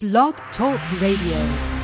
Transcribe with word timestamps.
Blog 0.00 0.36
Talk 0.56 0.78
Radio. 1.00 1.77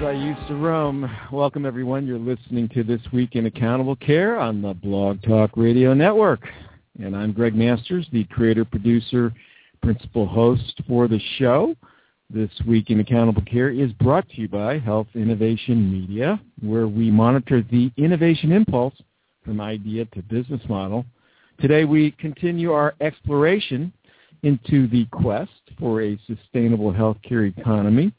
I 0.00 0.12
used 0.12 0.46
to 0.46 0.54
roam. 0.54 1.10
Welcome, 1.32 1.66
everyone. 1.66 2.06
You're 2.06 2.20
listening 2.20 2.68
to 2.68 2.84
This 2.84 3.00
Week 3.12 3.34
in 3.34 3.46
Accountable 3.46 3.96
Care 3.96 4.38
on 4.38 4.62
the 4.62 4.72
Blog 4.72 5.20
Talk 5.22 5.50
Radio 5.56 5.92
Network. 5.92 6.40
And 7.02 7.16
I'm 7.16 7.32
Greg 7.32 7.56
Masters, 7.56 8.06
the 8.12 8.22
creator, 8.24 8.64
producer, 8.64 9.34
principal 9.82 10.24
host 10.24 10.80
for 10.86 11.08
the 11.08 11.18
show. 11.38 11.74
This 12.30 12.50
Week 12.64 12.90
in 12.90 13.00
Accountable 13.00 13.42
Care 13.42 13.70
is 13.70 13.90
brought 13.94 14.28
to 14.28 14.40
you 14.40 14.48
by 14.48 14.78
Health 14.78 15.08
Innovation 15.14 15.90
Media, 15.90 16.40
where 16.62 16.86
we 16.86 17.10
monitor 17.10 17.62
the 17.62 17.90
innovation 17.96 18.52
impulse 18.52 18.94
from 19.44 19.60
idea 19.60 20.04
to 20.04 20.22
business 20.22 20.62
model. 20.68 21.04
Today 21.60 21.84
we 21.84 22.12
continue 22.12 22.70
our 22.70 22.94
exploration 23.00 23.92
into 24.44 24.86
the 24.86 25.06
quest 25.06 25.50
for 25.76 26.02
a 26.02 26.16
sustainable 26.28 26.92
healthcare 26.92 27.52
economy 27.58 28.12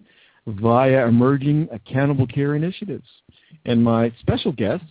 via 0.49 1.08
emerging 1.08 1.70
accountable 1.71 2.27
care 2.27 2.55
initiatives. 2.55 3.07
And 3.65 3.84
my 3.84 4.12
special 4.20 4.51
guest 4.51 4.85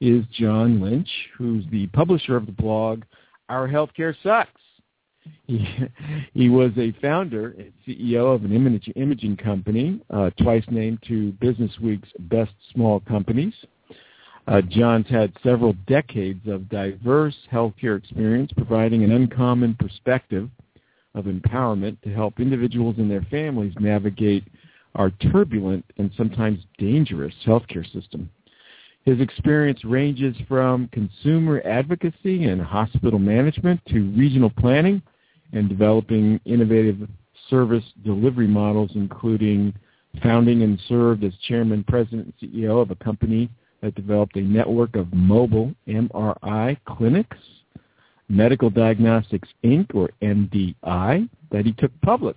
is 0.00 0.24
John 0.32 0.80
Lynch, 0.80 1.08
who's 1.36 1.64
the 1.70 1.86
publisher 1.88 2.36
of 2.36 2.46
the 2.46 2.52
blog 2.52 3.02
Our 3.48 3.68
Healthcare 3.68 4.14
Sucks. 4.22 4.50
He, 5.46 5.66
he 6.34 6.48
was 6.48 6.72
a 6.76 6.92
founder 7.00 7.54
and 7.58 7.72
CEO 7.86 8.34
of 8.34 8.44
an 8.44 8.52
image, 8.52 8.90
imaging 8.96 9.36
company, 9.36 10.00
uh, 10.10 10.30
twice 10.42 10.64
named 10.70 10.98
to 11.08 11.32
Business 11.32 11.72
Week's 11.80 12.10
Best 12.18 12.52
Small 12.72 13.00
Companies. 13.00 13.54
Uh, 14.46 14.60
John's 14.60 15.08
had 15.08 15.32
several 15.42 15.72
decades 15.86 16.46
of 16.46 16.68
diverse 16.68 17.36
healthcare 17.50 17.96
experience, 17.96 18.52
providing 18.54 19.02
an 19.02 19.12
uncommon 19.12 19.74
perspective 19.74 20.50
of 21.14 21.24
empowerment 21.24 22.00
to 22.02 22.12
help 22.12 22.40
individuals 22.40 22.96
and 22.98 23.10
their 23.10 23.26
families 23.30 23.72
navigate 23.80 24.44
our 24.94 25.10
turbulent 25.10 25.84
and 25.98 26.10
sometimes 26.16 26.60
dangerous 26.78 27.34
healthcare 27.46 27.84
system. 27.92 28.30
His 29.04 29.20
experience 29.20 29.84
ranges 29.84 30.34
from 30.48 30.88
consumer 30.88 31.60
advocacy 31.64 32.44
and 32.44 32.60
hospital 32.60 33.18
management 33.18 33.80
to 33.88 34.10
regional 34.16 34.50
planning 34.50 35.02
and 35.52 35.68
developing 35.68 36.40
innovative 36.46 37.08
service 37.50 37.84
delivery 38.04 38.46
models, 38.46 38.90
including 38.94 39.74
founding 40.22 40.62
and 40.62 40.80
served 40.88 41.24
as 41.24 41.34
chairman, 41.48 41.84
president, 41.86 42.34
and 42.40 42.50
CEO 42.50 42.80
of 42.80 42.90
a 42.90 42.96
company 42.96 43.50
that 43.82 43.94
developed 43.94 44.36
a 44.36 44.40
network 44.40 44.96
of 44.96 45.12
mobile 45.12 45.74
MRI 45.86 46.76
clinics, 46.86 47.36
Medical 48.28 48.70
Diagnostics 48.70 49.48
Inc., 49.64 49.94
or 49.94 50.08
MDI, 50.22 51.28
that 51.50 51.66
he 51.66 51.72
took 51.72 51.90
public 52.00 52.36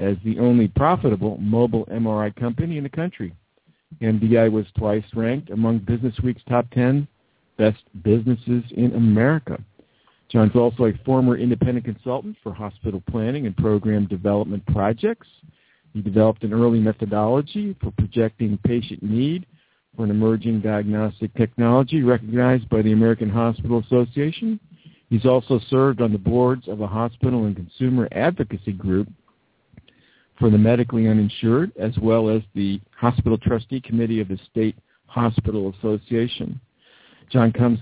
as 0.00 0.16
the 0.24 0.38
only 0.38 0.66
profitable 0.66 1.36
mobile 1.38 1.84
MRI 1.86 2.34
company 2.34 2.78
in 2.78 2.82
the 2.82 2.90
country. 2.90 3.34
MDI 4.00 4.50
was 4.50 4.66
twice 4.78 5.04
ranked 5.14 5.50
among 5.50 5.80
Business 5.80 6.14
Week's 6.22 6.42
top 6.48 6.68
10 6.70 7.06
best 7.58 7.82
businesses 8.02 8.64
in 8.70 8.94
America. 8.94 9.62
John's 10.30 10.56
also 10.56 10.84
a 10.84 10.98
former 11.04 11.36
independent 11.36 11.84
consultant 11.84 12.36
for 12.42 12.54
hospital 12.54 13.02
planning 13.10 13.46
and 13.46 13.56
program 13.56 14.06
development 14.06 14.64
projects. 14.66 15.26
He 15.92 16.00
developed 16.00 16.44
an 16.44 16.54
early 16.54 16.78
methodology 16.78 17.76
for 17.82 17.90
projecting 17.90 18.58
patient 18.64 19.02
need 19.02 19.44
for 19.96 20.04
an 20.04 20.10
emerging 20.10 20.60
diagnostic 20.60 21.34
technology 21.34 22.02
recognized 22.02 22.68
by 22.70 22.80
the 22.80 22.92
American 22.92 23.28
Hospital 23.28 23.80
Association. 23.80 24.58
He's 25.10 25.26
also 25.26 25.58
served 25.68 26.00
on 26.00 26.12
the 26.12 26.18
boards 26.18 26.68
of 26.68 26.80
a 26.80 26.86
hospital 26.86 27.46
and 27.46 27.56
consumer 27.56 28.08
advocacy 28.12 28.72
group 28.72 29.08
for 30.40 30.50
the 30.50 30.58
medically 30.58 31.06
uninsured, 31.06 31.70
as 31.78 31.96
well 31.98 32.30
as 32.30 32.42
the 32.54 32.80
Hospital 32.96 33.36
Trustee 33.36 33.80
Committee 33.80 34.20
of 34.20 34.28
the 34.28 34.38
State 34.50 34.74
Hospital 35.06 35.72
Association. 35.78 36.58
John 37.30 37.52
comes 37.52 37.78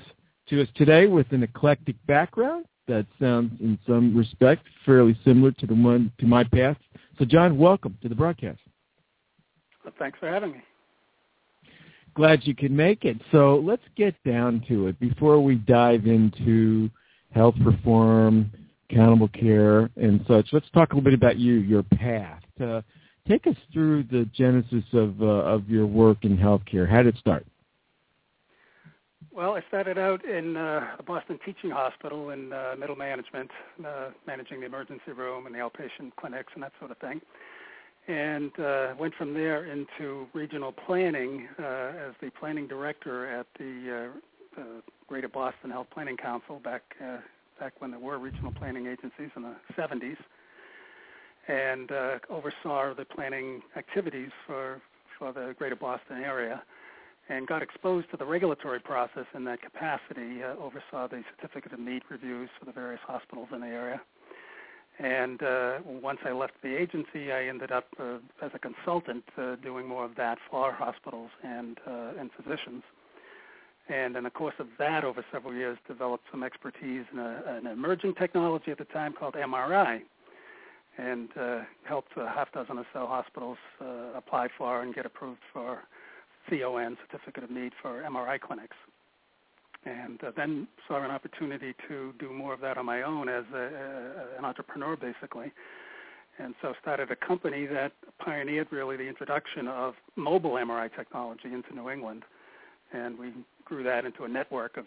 to 0.49 0.61
us 0.61 0.69
today 0.75 1.07
with 1.07 1.31
an 1.31 1.45
eclectic 1.45 1.95
background 2.07 2.67
that 2.89 3.07
sounds, 3.21 3.53
in 3.61 3.79
some 3.87 4.17
respect, 4.17 4.65
fairly 4.85 5.17
similar 5.25 5.53
to 5.53 5.67
the 5.67 5.75
one 5.75 6.11
to 6.19 6.27
my 6.27 6.43
past. 6.43 6.81
So, 7.19 7.25
John, 7.25 7.57
welcome 7.57 7.97
to 8.03 8.09
the 8.09 8.15
broadcast. 8.15 8.59
Well, 9.85 9.95
thanks 9.99 10.19
for 10.19 10.29
having 10.29 10.53
me. 10.53 10.63
Glad 12.15 12.41
you 12.45 12.55
could 12.55 12.73
make 12.73 13.05
it. 13.05 13.19
So, 13.31 13.63
let's 13.65 13.83
get 13.97 14.15
down 14.25 14.65
to 14.69 14.89
it 14.89 14.99
before 14.99 15.41
we 15.41 15.57
dive 15.57 16.07
into 16.07 16.91
health 17.31 17.55
reform, 17.65 18.51
accountable 18.91 19.29
care, 19.29 19.91
and 19.97 20.25
such. 20.27 20.49
Let's 20.53 20.69
talk 20.71 20.93
a 20.93 20.97
little 20.97 21.05
bit 21.05 21.15
about 21.15 21.37
you, 21.37 21.55
your 21.55 21.83
path. 21.83 22.43
Uh, 22.61 22.83
take 23.29 23.47
us 23.47 23.57
through 23.73 24.05
the 24.05 24.29
genesis 24.35 24.85
of 24.93 25.21
uh, 25.21 25.27
of 25.27 25.69
your 25.69 25.87
work 25.87 26.19
in 26.25 26.37
healthcare. 26.37 26.89
How 26.89 27.03
did 27.03 27.15
it 27.15 27.21
start? 27.21 27.47
Well, 29.39 29.55
I 29.55 29.63
started 29.69 29.99
out 29.99 30.25
in 30.25 30.57
uh, 30.57 30.97
a 30.99 31.03
Boston 31.05 31.39
teaching 31.45 31.71
hospital 31.71 32.31
in 32.31 32.53
uh, 32.53 32.75
middle 32.77 32.97
management, 32.97 33.51
uh, 33.87 34.09
managing 34.27 34.59
the 34.61 34.67
emergency 34.67 35.13
room 35.17 35.47
and 35.47 35.55
the 35.55 35.61
outpatient 35.61 36.17
clinics 36.19 36.53
and 36.55 36.63
that 36.65 36.73
sort 36.81 36.91
of 36.91 36.99
thing. 36.99 37.21
And 38.09 38.51
uh, 38.59 38.95
went 38.99 39.15
from 39.15 39.35
there 39.35 39.67
into 39.67 40.27
regional 40.33 40.73
planning 40.73 41.47
uh, 41.57 42.09
as 42.09 42.15
the 42.21 42.31
planning 42.41 42.67
director 42.67 43.31
at 43.31 43.47
the 43.59 44.11
uh, 44.57 44.61
uh, 44.61 44.65
Greater 45.07 45.29
Boston 45.29 45.71
Health 45.71 45.87
Planning 45.93 46.17
Council 46.17 46.59
back 46.59 46.83
uh, 47.01 47.19
back 47.61 47.75
when 47.81 47.91
there 47.91 48.01
were 48.01 48.19
regional 48.19 48.53
planning 48.53 48.87
agencies 48.87 49.31
in 49.37 49.43
the 49.43 49.55
70s, 49.77 50.17
and 51.49 51.91
uh, 51.91 52.19
oversaw 52.31 52.95
the 52.95 53.05
planning 53.05 53.63
activities 53.77 54.31
for 54.47 54.81
for 55.19 55.33
the 55.33 55.55
Greater 55.59 55.75
Boston 55.75 56.19
area 56.23 56.63
and 57.29 57.47
got 57.47 57.63
exposed 57.63 58.11
to 58.11 58.17
the 58.17 58.25
regulatory 58.25 58.81
process 58.81 59.27
in 59.35 59.45
that 59.45 59.61
capacity, 59.61 60.43
uh, 60.43 60.55
oversaw 60.63 61.09
the 61.09 61.23
certificate 61.37 61.73
of 61.73 61.81
need 61.81 62.03
reviews 62.09 62.49
for 62.59 62.65
the 62.65 62.73
various 62.73 63.01
hospitals 63.07 63.49
in 63.53 63.61
the 63.61 63.67
area. 63.67 64.01
And 64.99 65.43
uh, 65.43 65.79
once 65.85 66.19
I 66.25 66.33
left 66.33 66.55
the 66.63 66.75
agency, 66.75 67.31
I 67.31 67.45
ended 67.47 67.71
up 67.71 67.87
uh, 68.01 68.19
as 68.43 68.51
a 68.55 68.59
consultant 68.59 69.25
uh, 69.37 69.57
doing 69.57 69.87
more 69.87 70.05
of 70.05 70.17
that 70.17 70.39
for 70.51 70.73
hospitals 70.73 71.31
and 71.45 71.79
uh, 71.87 72.13
and 72.19 72.31
physicians. 72.33 72.83
And 73.89 74.17
in 74.17 74.25
the 74.25 74.31
course 74.31 74.57
of 74.59 74.67
that, 74.79 75.05
over 75.05 75.25
several 75.33 75.55
years, 75.55 75.79
developed 75.87 76.25
some 76.31 76.43
expertise 76.43 77.05
in 77.13 77.19
a, 77.19 77.43
an 77.47 77.67
emerging 77.67 78.15
technology 78.15 78.71
at 78.71 78.79
the 78.79 78.85
time 78.85 79.15
called 79.15 79.35
MRI, 79.35 80.03
and 80.99 81.29
uh, 81.41 81.61
helped 81.85 82.11
a 82.17 82.29
half 82.29 82.53
dozen 82.53 82.79
or 82.79 82.87
so 82.93 83.07
hospitals 83.07 83.59
uh, 83.81 84.17
apply 84.17 84.49
for 84.59 84.83
and 84.83 84.95
get 84.95 85.07
approved 85.07 85.41
for 85.53 85.81
CON, 86.51 86.97
Certificate 87.11 87.45
of 87.45 87.51
Need 87.51 87.73
for 87.81 88.03
MRI 88.03 88.41
clinics. 88.41 88.77
And 89.85 90.23
uh, 90.25 90.33
then 90.37 90.67
saw 90.89 91.03
an 91.05 91.11
opportunity 91.11 91.75
to 91.89 92.13
do 92.19 92.33
more 92.33 92.53
of 92.53 92.61
that 92.61 92.77
on 92.77 92.85
my 92.87 93.03
own 93.03 93.29
as 93.29 93.45
a, 93.55 93.57
a, 93.57 94.39
an 94.39 94.45
entrepreneur, 94.45 94.97
basically. 94.97 95.53
And 96.39 96.55
so 96.63 96.73
started 96.81 97.11
a 97.11 97.17
company 97.17 97.67
that 97.67 97.93
pioneered 98.19 98.69
really 98.71 98.97
the 98.97 99.09
introduction 99.09 99.67
of 99.69 99.95
mobile 100.17 100.53
MRI 100.53 100.95
technology 100.95 101.53
into 101.53 101.75
New 101.75 101.91
England. 101.91 102.25
And 102.93 103.19
we 103.19 103.33
grew 103.65 103.83
that 103.85 104.05
into 104.05 104.25
a 104.25 104.29
network 104.29 104.77
of 104.77 104.85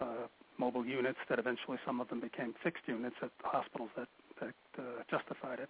uh, 0.00 0.26
mobile 0.58 0.84
units 0.84 1.18
that 1.28 1.38
eventually 1.38 1.78
some 1.84 2.00
of 2.00 2.08
them 2.08 2.20
became 2.20 2.54
fixed 2.62 2.84
units 2.86 3.16
at 3.22 3.30
hospitals 3.42 3.90
that, 3.96 4.08
that 4.40 4.54
uh, 4.78 4.82
justified 5.10 5.60
it. 5.60 5.68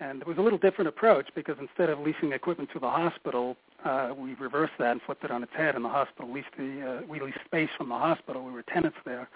And 0.00 0.22
it 0.22 0.26
was 0.26 0.38
a 0.38 0.40
little 0.40 0.58
different 0.58 0.88
approach 0.88 1.28
because 1.34 1.56
instead 1.60 1.90
of 1.90 1.98
leasing 1.98 2.32
equipment 2.32 2.70
to 2.72 2.78
the 2.78 2.88
hospital, 2.88 3.56
uh, 3.84 4.14
we 4.16 4.34
reversed 4.34 4.72
that 4.78 4.92
and 4.92 5.02
flipped 5.02 5.24
it 5.24 5.30
on 5.30 5.42
its 5.42 5.52
head. 5.54 5.74
And 5.74 5.84
the 5.84 5.90
hospital 5.90 6.32
leased 6.32 6.48
the 6.56 7.02
uh, 7.02 7.06
we 7.06 7.20
leased 7.20 7.44
space 7.44 7.68
from 7.76 7.90
the 7.90 7.98
hospital. 7.98 8.44
We 8.44 8.52
were 8.52 8.62
tenants 8.62 8.96
there, 9.04 9.28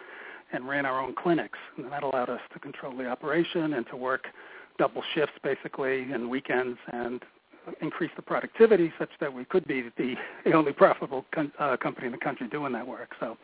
and 0.53 0.67
ran 0.67 0.87
our 0.87 1.01
own 1.01 1.15
clinics. 1.15 1.59
And 1.77 1.93
that 1.93 2.03
allowed 2.03 2.31
us 2.31 2.41
to 2.55 2.59
control 2.59 2.97
the 2.97 3.07
operation 3.07 3.75
and 3.75 3.87
to 3.89 3.97
work 3.97 4.29
double 4.79 5.03
shifts 5.15 5.35
basically 5.43 6.11
and 6.13 6.31
weekends 6.31 6.79
and 6.93 7.23
increase 7.81 8.11
the 8.17 8.23
productivity 8.23 8.93
such 8.99 9.11
that 9.21 9.33
we 9.33 9.45
could 9.45 9.67
be 9.67 9.91
the, 9.97 10.15
only 10.55 10.73
profitable 10.73 11.25
con- 11.35 11.53
uh, 11.59 11.77
company 11.77 12.07
in 12.07 12.13
the 12.13 12.19
country 12.19 12.49
doing 12.49 12.73
that 12.73 12.87
work. 12.87 13.11
So, 13.21 13.37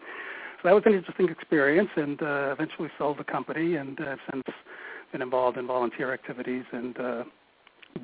so 0.63 0.69
that 0.69 0.75
was 0.75 0.83
an 0.87 0.93
interesting 0.93 1.29
experience, 1.31 1.89
and 1.97 2.21
uh, 2.23 2.53
eventually 2.53 2.91
sold 2.99 3.19
the 3.19 3.25
company, 3.25 3.77
and 3.77 3.99
uh, 3.99 4.17
since 4.31 4.45
been 5.13 5.23
involved 5.23 5.57
in 5.59 5.67
volunteer 5.67 6.13
activities 6.13 6.65
and 6.73 6.99
uh, 6.99 7.25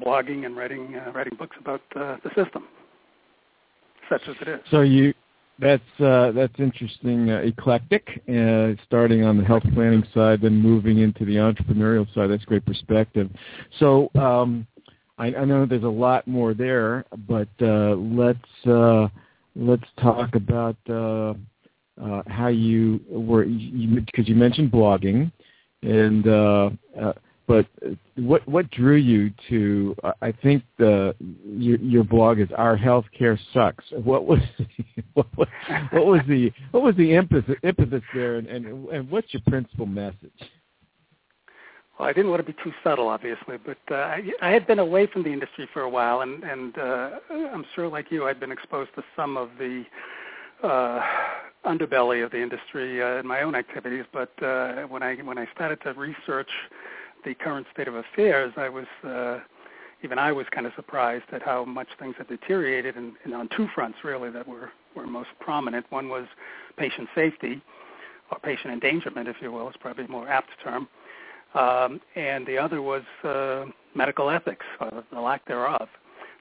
blogging 0.04 0.46
and 0.46 0.56
writing 0.56 0.96
uh, 0.96 1.12
writing 1.12 1.36
books 1.36 1.56
about 1.60 1.82
uh, 1.94 2.16
the 2.24 2.30
system, 2.34 2.64
such 4.08 4.22
as 4.28 4.36
it 4.40 4.48
is. 4.48 4.60
So 4.70 4.82
you 4.82 5.14
that's 5.58 6.00
uh, 6.00 6.32
that's 6.32 6.52
interesting, 6.58 7.30
uh, 7.30 7.38
eclectic. 7.38 8.22
Uh, 8.28 8.72
starting 8.84 9.24
on 9.24 9.38
the 9.38 9.44
health 9.44 9.62
planning 9.72 10.04
side, 10.12 10.42
then 10.42 10.54
moving 10.54 10.98
into 10.98 11.24
the 11.24 11.36
entrepreneurial 11.36 12.12
side. 12.14 12.30
That's 12.30 12.44
great 12.44 12.66
perspective. 12.66 13.30
So 13.78 14.10
um, 14.16 14.66
I, 15.18 15.30
know 15.30 15.64
there's 15.64 15.82
a 15.82 15.88
lot 15.88 16.28
more 16.28 16.52
there, 16.52 17.06
but 17.26 17.48
uh, 17.62 17.94
let's 17.94 18.66
uh, 18.66 19.08
let's 19.54 19.86
talk 19.98 20.34
about 20.34 20.76
uh, 20.90 21.32
uh, 22.02 22.22
how 22.26 22.48
you 22.48 23.00
were 23.08 23.44
because 23.44 24.28
you, 24.28 24.34
you, 24.34 24.34
mentioned 24.34 24.70
blogging, 24.70 25.32
and 25.82 26.26
uh, 26.26 26.70
uh, 27.00 27.12
but 27.46 27.66
what 28.16 28.46
what 28.48 28.70
drew 28.70 28.96
you 28.96 29.30
to? 29.48 29.94
I 30.20 30.32
think 30.32 30.64
the 30.78 31.14
your, 31.44 31.78
your 31.78 32.04
blog 32.04 32.40
is 32.40 32.48
"Our 32.56 32.76
Healthcare 32.76 33.38
Sucks." 33.52 33.84
What 33.92 34.26
was 34.26 34.40
what, 35.14 35.26
was, 35.36 35.48
what 35.92 36.06
was 36.06 36.20
the 36.28 36.52
what 36.72 36.82
was 36.82 36.96
the 36.96 37.14
impetus 37.14 37.56
impetus 37.62 38.02
there, 38.14 38.36
and, 38.36 38.48
and 38.48 38.88
and 38.88 39.10
what's 39.10 39.32
your 39.32 39.42
principal 39.46 39.86
message? 39.86 40.32
Well, 41.98 42.08
I 42.08 42.12
didn't 42.12 42.30
want 42.30 42.44
to 42.44 42.52
be 42.52 42.58
too 42.62 42.72
subtle, 42.84 43.08
obviously, 43.08 43.56
but 43.64 43.78
uh, 43.90 43.94
I, 43.94 44.22
I 44.42 44.50
had 44.50 44.66
been 44.66 44.80
away 44.80 45.06
from 45.06 45.22
the 45.22 45.32
industry 45.32 45.66
for 45.72 45.80
a 45.80 45.88
while, 45.88 46.20
and, 46.20 46.44
and 46.44 46.76
uh, 46.76 47.10
I'm 47.30 47.64
sure, 47.74 47.88
like 47.88 48.10
you, 48.10 48.26
I'd 48.26 48.38
been 48.38 48.52
exposed 48.52 48.90
to 48.96 49.04
some 49.16 49.38
of 49.38 49.48
the 49.58 49.82
uh, 50.62 51.00
underbelly 51.66 52.24
of 52.24 52.30
the 52.30 52.40
industry 52.40 53.02
uh, 53.02 53.18
in 53.20 53.26
my 53.26 53.42
own 53.42 53.54
activities. 53.54 54.04
But 54.12 54.30
uh, 54.42 54.82
when 54.84 55.02
I 55.02 55.16
when 55.16 55.38
I 55.38 55.46
started 55.54 55.80
to 55.82 55.92
research 55.94 56.50
the 57.24 57.34
current 57.34 57.66
state 57.72 57.88
of 57.88 57.94
affairs, 57.94 58.52
I 58.56 58.68
was 58.68 58.86
uh, 59.04 59.40
even 60.02 60.18
I 60.18 60.32
was 60.32 60.46
kind 60.50 60.66
of 60.66 60.72
surprised 60.76 61.24
at 61.32 61.42
how 61.42 61.64
much 61.64 61.88
things 61.98 62.14
had 62.18 62.28
deteriorated, 62.28 62.96
and, 62.96 63.14
and 63.24 63.34
on 63.34 63.48
two 63.56 63.68
fronts 63.74 63.98
really 64.04 64.30
that 64.30 64.46
were 64.46 64.70
were 64.94 65.06
most 65.06 65.30
prominent. 65.40 65.86
One 65.90 66.08
was 66.08 66.26
patient 66.76 67.08
safety, 67.14 67.62
or 68.30 68.38
patient 68.38 68.72
endangerment, 68.72 69.28
if 69.28 69.36
you 69.40 69.52
will, 69.52 69.68
is 69.68 69.76
probably 69.78 70.04
a 70.04 70.08
more 70.08 70.28
apt 70.28 70.50
term 70.62 70.88
um, 71.56 72.00
and 72.14 72.46
the 72.46 72.58
other 72.58 72.82
was 72.82 73.02
uh, 73.24 73.64
medical 73.94 74.30
ethics, 74.30 74.66
or 74.80 75.04
the 75.10 75.20
lack 75.20 75.46
thereof, 75.46 75.88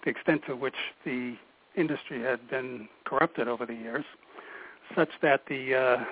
the 0.04 0.10
extent 0.10 0.42
to 0.48 0.56
which 0.56 0.76
the 1.06 1.36
industry 1.76 2.22
had 2.22 2.48
been 2.50 2.88
corrupted 3.06 3.48
over 3.48 3.66
the 3.66 3.74
years, 3.74 4.06
such 4.96 5.10
that 5.22 5.42
the 5.48 5.76
uh, 5.76 6.04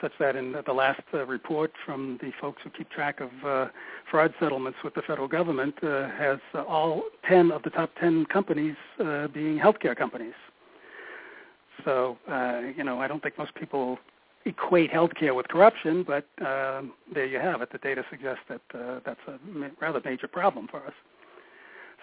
such 0.00 0.12
that 0.18 0.36
in 0.36 0.54
the 0.66 0.72
last 0.72 1.02
uh, 1.12 1.26
report 1.26 1.72
from 1.84 2.18
the 2.22 2.30
folks 2.40 2.62
who 2.64 2.70
keep 2.70 2.90
track 2.90 3.20
of 3.20 3.30
uh, 3.44 3.66
fraud 4.10 4.32
settlements 4.40 4.78
with 4.82 4.94
the 4.94 5.02
federal 5.02 5.28
government 5.28 5.74
uh, 5.82 6.08
has 6.10 6.38
uh, 6.54 6.62
all 6.62 7.02
10 7.28 7.50
of 7.52 7.62
the 7.62 7.70
top 7.70 7.90
10 8.00 8.26
companies 8.26 8.76
uh, 9.04 9.28
being 9.28 9.58
healthcare 9.58 9.96
companies. 9.96 10.34
So, 11.84 12.18
uh, 12.30 12.60
you 12.76 12.82
know, 12.82 13.00
I 13.00 13.08
don't 13.08 13.22
think 13.22 13.38
most 13.38 13.54
people 13.54 13.98
equate 14.46 14.90
healthcare 14.90 15.34
with 15.34 15.48
corruption, 15.48 16.04
but 16.04 16.26
um, 16.44 16.92
there 17.12 17.26
you 17.26 17.38
have 17.38 17.60
it. 17.60 17.70
The 17.70 17.78
data 17.78 18.04
suggests 18.10 18.42
that 18.48 18.60
uh, 18.74 19.00
that's 19.04 19.20
a 19.28 19.38
rather 19.80 20.00
major 20.04 20.28
problem 20.28 20.68
for 20.68 20.78
us. 20.86 20.94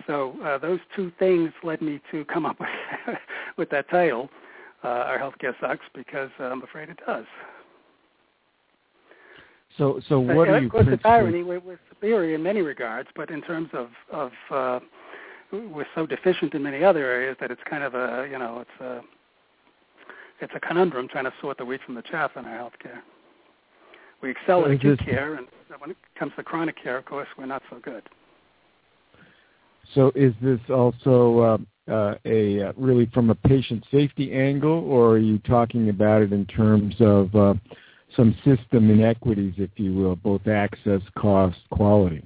So 0.07 0.35
uh, 0.43 0.57
those 0.57 0.79
two 0.95 1.11
things 1.17 1.51
led 1.63 1.81
me 1.81 2.01
to 2.11 2.25
come 2.25 2.45
up 2.45 2.59
with, 2.59 2.69
with 3.57 3.69
that 3.71 3.89
title, 3.89 4.29
uh, 4.85 4.89
"Our 4.89 5.19
Healthcare 5.19 5.53
Sucks," 5.59 5.85
because 5.93 6.29
uh, 6.39 6.43
I'm 6.43 6.63
afraid 6.63 6.89
it 6.89 6.99
does. 7.05 7.25
So, 9.77 9.99
so 10.07 10.19
what 10.19 10.47
and 10.47 10.55
are 10.55 10.59
you? 10.59 10.65
Of 10.67 10.71
course, 10.71 10.87
it's 10.89 11.03
irony. 11.03 11.43
We're, 11.43 11.59
we're 11.59 11.79
superior 11.89 12.35
in 12.35 12.43
many 12.43 12.61
regards, 12.61 13.09
but 13.15 13.29
in 13.29 13.41
terms 13.41 13.69
of 13.73 13.89
of 14.11 14.31
uh, 14.51 14.79
we're 15.51 15.87
so 15.95 16.05
deficient 16.05 16.53
in 16.53 16.63
many 16.63 16.83
other 16.83 17.03
areas 17.05 17.35
that 17.39 17.51
it's 17.51 17.61
kind 17.69 17.83
of 17.83 17.93
a 17.93 18.27
you 18.29 18.39
know 18.39 18.59
it's 18.59 18.81
a 18.81 19.01
it's 20.41 20.53
a 20.55 20.59
conundrum 20.59 21.07
trying 21.07 21.25
to 21.25 21.33
sort 21.41 21.57
the 21.57 21.65
wheat 21.65 21.81
from 21.85 21.95
the 21.95 22.01
chaff 22.03 22.31
in 22.35 22.45
our 22.45 22.57
healthcare. 22.57 22.99
We 24.21 24.31
excel 24.31 24.61
so 24.61 24.65
at 24.65 24.71
acute 24.71 24.99
this, 24.99 25.07
care, 25.07 25.35
and 25.35 25.47
when 25.79 25.91
it 25.91 25.97
comes 26.17 26.31
to 26.37 26.43
chronic 26.43 26.81
care, 26.81 26.97
of 26.97 27.05
course, 27.05 27.27
we're 27.37 27.45
not 27.45 27.61
so 27.69 27.79
good. 27.79 28.03
So, 29.93 30.11
is 30.15 30.33
this 30.41 30.59
also 30.69 31.39
uh, 31.39 31.43
uh, 31.53 31.57
a 31.87 32.69
uh, 32.69 32.73
really 32.77 33.05
from 33.13 33.29
a 33.29 33.35
patient 33.35 33.83
safety 33.91 34.33
angle, 34.33 34.83
or 34.89 35.11
are 35.11 35.17
you 35.17 35.37
talking 35.39 35.89
about 35.89 36.21
it 36.21 36.33
in 36.33 36.45
terms 36.45 36.95
of 36.99 37.35
uh, 37.35 37.53
some 38.15 38.35
system 38.45 38.89
inequities, 38.89 39.53
if 39.57 39.69
you 39.75 39.93
will, 39.93 40.15
both 40.15 40.47
access, 40.47 41.01
cost, 41.17 41.57
quality? 41.69 42.25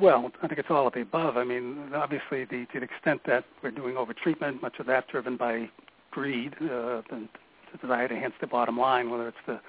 Well, 0.00 0.32
I 0.42 0.48
think 0.48 0.58
it's 0.58 0.70
all 0.70 0.86
of 0.86 0.94
the 0.94 1.02
above. 1.02 1.36
I 1.36 1.44
mean, 1.44 1.90
obviously, 1.94 2.44
the, 2.44 2.66
to 2.72 2.80
the 2.80 2.84
extent 2.84 3.20
that 3.26 3.44
we're 3.62 3.70
doing 3.70 3.94
overtreatment, 3.94 4.62
much 4.62 4.78
of 4.78 4.86
that 4.86 5.06
driven 5.08 5.36
by 5.36 5.68
greed, 6.10 6.54
uh, 6.62 7.02
the, 7.10 7.28
the 7.72 7.78
desire 7.78 8.08
to 8.08 8.14
enhance 8.14 8.34
the 8.40 8.46
bottom 8.46 8.78
line, 8.78 9.10
whether 9.10 9.28
it's 9.28 9.36
the 9.46 9.60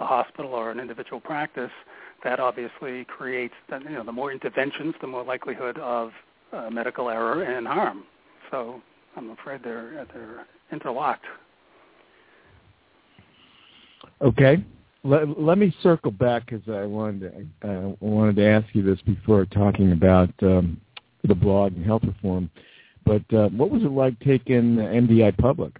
a 0.00 0.04
hospital 0.06 0.52
or 0.52 0.70
an 0.70 0.80
individual 0.80 1.20
practice, 1.20 1.70
that 2.24 2.40
obviously 2.40 3.04
creates, 3.04 3.54
you 3.70 3.90
know, 3.90 4.04
the 4.04 4.12
more 4.12 4.32
interventions, 4.32 4.94
the 5.00 5.06
more 5.06 5.22
likelihood 5.22 5.78
of 5.78 6.10
uh, 6.54 6.70
medical 6.70 7.08
error 7.08 7.42
and 7.42 7.66
harm. 7.66 8.04
So 8.50 8.80
I'm 9.16 9.30
afraid 9.30 9.60
they're 9.62 10.06
they're 10.12 10.46
interlocked. 10.72 11.24
Okay. 14.20 14.64
Let, 15.06 15.38
let 15.38 15.58
me 15.58 15.74
circle 15.82 16.10
back 16.10 16.46
because 16.46 16.62
I 16.68 16.84
wanted 16.84 17.50
to 17.60 17.68
uh, 17.68 17.94
wanted 18.00 18.36
to 18.36 18.46
ask 18.46 18.66
you 18.72 18.82
this 18.82 19.00
before 19.02 19.44
talking 19.44 19.92
about 19.92 20.30
um, 20.42 20.80
the 21.24 21.34
blog 21.34 21.74
and 21.76 21.84
health 21.84 22.02
reform. 22.04 22.50
But 23.04 23.22
uh, 23.34 23.48
what 23.50 23.70
was 23.70 23.82
it 23.82 23.90
like 23.90 24.18
taking 24.20 24.76
MDI 24.76 25.36
public? 25.36 25.74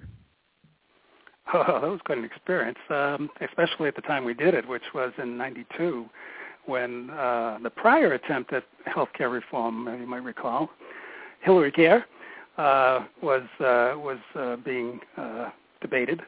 Oh, 1.52 1.80
that 1.80 1.88
was 1.88 2.00
quite 2.04 2.18
an 2.18 2.24
experience, 2.24 2.78
um, 2.90 3.30
especially 3.40 3.86
at 3.86 3.94
the 3.94 4.02
time 4.02 4.24
we 4.24 4.34
did 4.34 4.54
it, 4.54 4.66
which 4.68 4.82
was 4.94 5.12
in 5.22 5.36
'92, 5.38 6.06
when 6.66 7.10
uh, 7.10 7.58
the 7.62 7.70
prior 7.70 8.12
attempt 8.12 8.52
at 8.52 8.64
healthcare 8.86 9.30
reform, 9.30 9.88
you 10.00 10.06
might 10.06 10.22
recall, 10.22 10.70
Hillary 11.40 11.72
Care, 11.72 12.06
uh, 12.58 13.04
was 13.22 13.42
uh, 13.60 13.94
was 13.96 14.18
uh, 14.36 14.56
being 14.56 15.00
uh, 15.16 15.50
debated, 15.80 16.22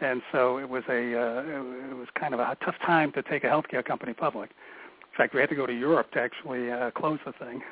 and 0.00 0.22
so 0.30 0.58
it 0.58 0.68
was 0.68 0.82
a 0.88 1.18
uh, 1.18 1.90
it 1.90 1.96
was 1.96 2.08
kind 2.18 2.34
of 2.34 2.40
a 2.40 2.56
tough 2.64 2.76
time 2.84 3.10
to 3.12 3.22
take 3.22 3.44
a 3.44 3.48
healthcare 3.48 3.84
company 3.84 4.12
public. 4.12 4.50
In 4.50 5.16
fact, 5.16 5.34
we 5.34 5.40
had 5.40 5.48
to 5.48 5.56
go 5.56 5.66
to 5.66 5.72
Europe 5.72 6.10
to 6.12 6.20
actually 6.20 6.70
uh, 6.70 6.90
close 6.90 7.18
the 7.24 7.32
thing 7.32 7.62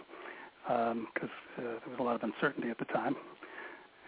because 0.65 0.91
um, 0.93 1.09
uh, 1.59 1.63
there 1.63 1.91
was 1.91 1.99
a 1.99 2.03
lot 2.03 2.15
of 2.15 2.23
uncertainty 2.23 2.71
at 2.71 2.79
the 2.79 2.85
time. 2.87 3.17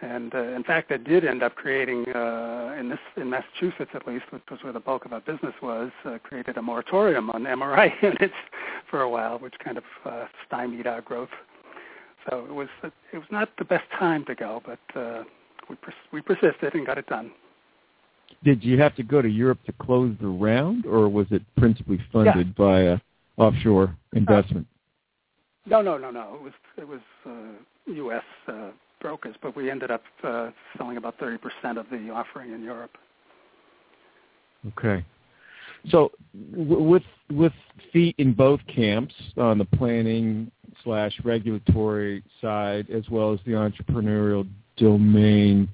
And 0.01 0.35
uh, 0.35 0.39
in 0.39 0.63
fact, 0.63 0.89
that 0.89 1.05
did 1.05 1.23
end 1.23 1.41
up 1.41 1.55
creating, 1.55 2.05
uh, 2.09 2.75
in 2.77 2.89
this 2.89 2.99
in 3.15 3.29
Massachusetts 3.29 3.91
at 3.93 4.05
least, 4.05 4.25
which 4.31 4.43
was 4.51 4.59
where 4.61 4.73
the 4.73 4.79
bulk 4.79 5.05
of 5.05 5.13
our 5.13 5.21
business 5.21 5.53
was, 5.61 5.89
uh, 6.03 6.17
created 6.21 6.57
a 6.57 6.61
moratorium 6.61 7.29
on 7.29 7.43
MRI 7.43 7.91
units 8.01 8.33
for 8.89 9.01
a 9.01 9.09
while, 9.09 9.39
which 9.39 9.53
kind 9.63 9.77
of 9.77 9.83
uh, 10.03 10.25
stymied 10.45 10.85
our 10.85 11.01
growth. 11.01 11.29
So 12.29 12.45
it 12.45 12.53
was 12.53 12.67
it 12.83 13.17
was 13.17 13.27
not 13.31 13.49
the 13.57 13.65
best 13.65 13.85
time 13.97 14.25
to 14.25 14.35
go, 14.35 14.61
but 14.65 14.99
uh, 14.99 15.23
we 15.69 15.75
pers- 15.75 15.93
we 16.11 16.21
persisted 16.21 16.73
and 16.73 16.85
got 16.85 16.97
it 16.97 17.07
done. 17.07 17.31
Did 18.43 18.63
you 18.63 18.79
have 18.79 18.95
to 18.95 19.03
go 19.03 19.21
to 19.21 19.29
Europe 19.29 19.59
to 19.65 19.73
close 19.73 20.15
the 20.19 20.27
round, 20.27 20.85
or 20.85 21.07
was 21.07 21.27
it 21.31 21.43
principally 21.55 21.99
funded 22.11 22.47
yeah. 22.47 22.53
by 22.57 22.87
uh, 22.87 22.97
offshore 23.37 23.95
investment? 24.13 24.67
No, 25.65 25.81
no, 25.81 25.97
no, 25.97 26.11
no. 26.11 26.35
It 26.35 26.41
was 26.41 26.53
it 26.77 26.87
was 26.87 26.99
uh, 27.25 27.93
U.S. 27.93 28.23
Uh, 28.47 28.71
brokers, 29.05 29.35
but 29.39 29.55
we 29.55 29.69
ended 29.69 29.91
up 29.91 30.01
uh, 30.23 30.49
selling 30.77 30.97
about 30.97 31.15
30% 31.19 31.37
of 31.77 31.85
the 31.91 32.09
offering 32.09 32.53
in 32.53 32.63
Europe. 32.63 32.97
Okay. 34.69 35.05
So 35.89 36.11
with 36.51 37.03
with 37.31 37.53
feet 37.93 38.15
in 38.17 38.33
both 38.33 38.59
camps 38.65 39.13
on 39.37 39.59
the 39.59 39.65
planning 39.65 40.49
slash 40.83 41.13
regulatory 41.23 42.23
side 42.41 42.89
as 42.89 43.07
well 43.11 43.31
as 43.31 43.39
the 43.45 43.51
entrepreneurial 43.51 44.47
domain, 44.75 45.69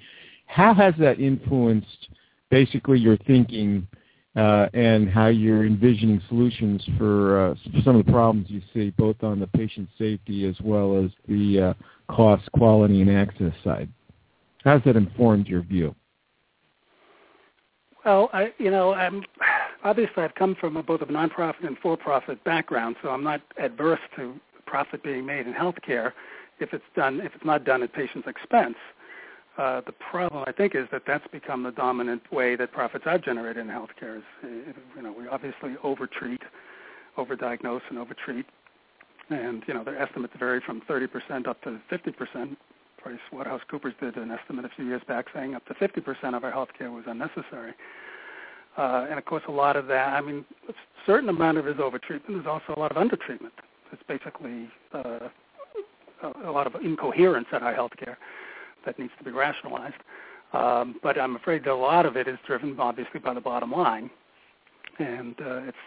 how 0.47 0.73
has 0.73 0.93
that 0.99 1.21
influenced 1.21 2.09
basically 2.49 2.99
your 2.99 3.15
thinking 3.25 3.87
and 4.35 5.09
how 5.09 5.27
you're 5.27 5.65
envisioning 5.65 6.21
solutions 6.29 6.83
for 6.97 7.51
uh, 7.51 7.55
some 7.83 7.97
of 7.97 8.05
the 8.05 8.11
problems 8.11 8.49
you 8.49 8.61
see, 8.73 8.91
both 8.91 9.21
on 9.23 9.39
the 9.39 9.47
patient 9.47 9.89
safety 9.97 10.47
as 10.47 10.55
well 10.61 11.03
as 11.03 11.11
the 11.27 11.59
uh, 11.59 12.13
cost, 12.13 12.49
quality, 12.53 13.01
and 13.01 13.11
access 13.11 13.53
side. 13.63 13.89
How 14.63 14.73
has 14.73 14.81
that 14.85 14.95
informed 14.95 15.47
your 15.47 15.61
view? 15.61 15.95
Well, 18.05 18.29
I, 18.33 18.53
you 18.57 18.71
know, 18.71 18.93
I'm 18.93 19.23
obviously 19.83 20.23
I've 20.23 20.35
come 20.35 20.55
from 20.59 20.77
a, 20.77 20.83
both 20.83 21.01
a 21.01 21.05
nonprofit 21.05 21.65
and 21.65 21.77
for-profit 21.79 22.43
background, 22.43 22.95
so 23.01 23.09
I'm 23.09 23.23
not 23.23 23.41
adverse 23.57 23.99
to 24.15 24.35
profit 24.65 25.03
being 25.03 25.25
made 25.25 25.45
in 25.45 25.53
healthcare 25.53 26.13
if 26.59 26.73
it's 26.73 26.83
done 26.95 27.19
if 27.19 27.33
it's 27.35 27.45
not 27.45 27.65
done 27.65 27.83
at 27.83 27.93
patients' 27.93 28.27
expense. 28.27 28.75
Uh, 29.57 29.81
the 29.85 29.91
problem, 29.91 30.43
I 30.47 30.51
think, 30.51 30.75
is 30.75 30.87
that 30.91 31.03
that's 31.05 31.27
become 31.27 31.63
the 31.63 31.71
dominant 31.71 32.21
way 32.31 32.55
that 32.55 32.71
profits 32.71 33.03
are 33.05 33.17
generated 33.17 33.65
in 33.65 33.67
healthcare. 33.67 34.17
Is, 34.17 34.23
you 34.95 35.01
know, 35.01 35.11
we 35.11 35.27
obviously 35.27 35.75
overtreat, 35.83 36.41
overdiagnose, 37.17 37.81
and 37.89 37.99
overtreat, 37.99 38.45
and 39.29 39.61
you 39.67 39.73
know 39.73 39.83
their 39.83 40.01
estimates 40.01 40.33
vary 40.39 40.61
from 40.65 40.81
30% 40.89 41.47
up 41.47 41.61
to 41.63 41.79
50%. 41.91 42.55
Price 42.97 43.17
Waterhouse 43.33 43.61
Coopers 43.69 43.93
did 43.99 44.15
an 44.15 44.31
estimate 44.31 44.63
a 44.63 44.69
few 44.69 44.85
years 44.85 45.01
back 45.07 45.25
saying 45.33 45.55
up 45.55 45.65
to 45.65 45.73
50% 45.73 46.35
of 46.35 46.43
our 46.43 46.51
healthcare 46.51 46.93
was 46.93 47.03
unnecessary. 47.07 47.73
Uh, 48.77 49.07
and 49.09 49.17
of 49.17 49.25
course, 49.25 49.43
a 49.47 49.51
lot 49.51 49.75
of 49.75 49.87
that, 49.87 50.13
I 50.13 50.21
mean, 50.21 50.45
a 50.69 50.73
certain 51.05 51.27
amount 51.27 51.57
of 51.57 51.67
it 51.67 51.71
is 51.71 51.77
overtreatment. 51.77 52.27
There's 52.29 52.45
also 52.45 52.73
a 52.75 52.79
lot 52.79 52.95
of 52.95 52.97
undertreatment. 52.97 53.51
It's 53.91 54.03
basically 54.07 54.69
uh, 54.93 55.29
a 56.45 56.51
lot 56.51 56.67
of 56.67 56.75
incoherence 56.81 57.47
in 57.51 57.63
our 57.63 57.73
healthcare 57.73 58.15
that 58.85 58.99
needs 58.99 59.13
to 59.17 59.23
be 59.23 59.31
rationalized. 59.31 59.95
Um, 60.53 60.99
but 61.01 61.19
I'm 61.19 61.35
afraid 61.35 61.63
that 61.63 61.71
a 61.71 61.75
lot 61.75 62.05
of 62.05 62.17
it 62.17 62.27
is 62.27 62.37
driven 62.45 62.77
obviously 62.79 63.19
by 63.19 63.33
the 63.33 63.41
bottom 63.41 63.71
line, 63.71 64.09
and 64.99 65.35
uh, 65.39 65.61
it's 65.67 65.77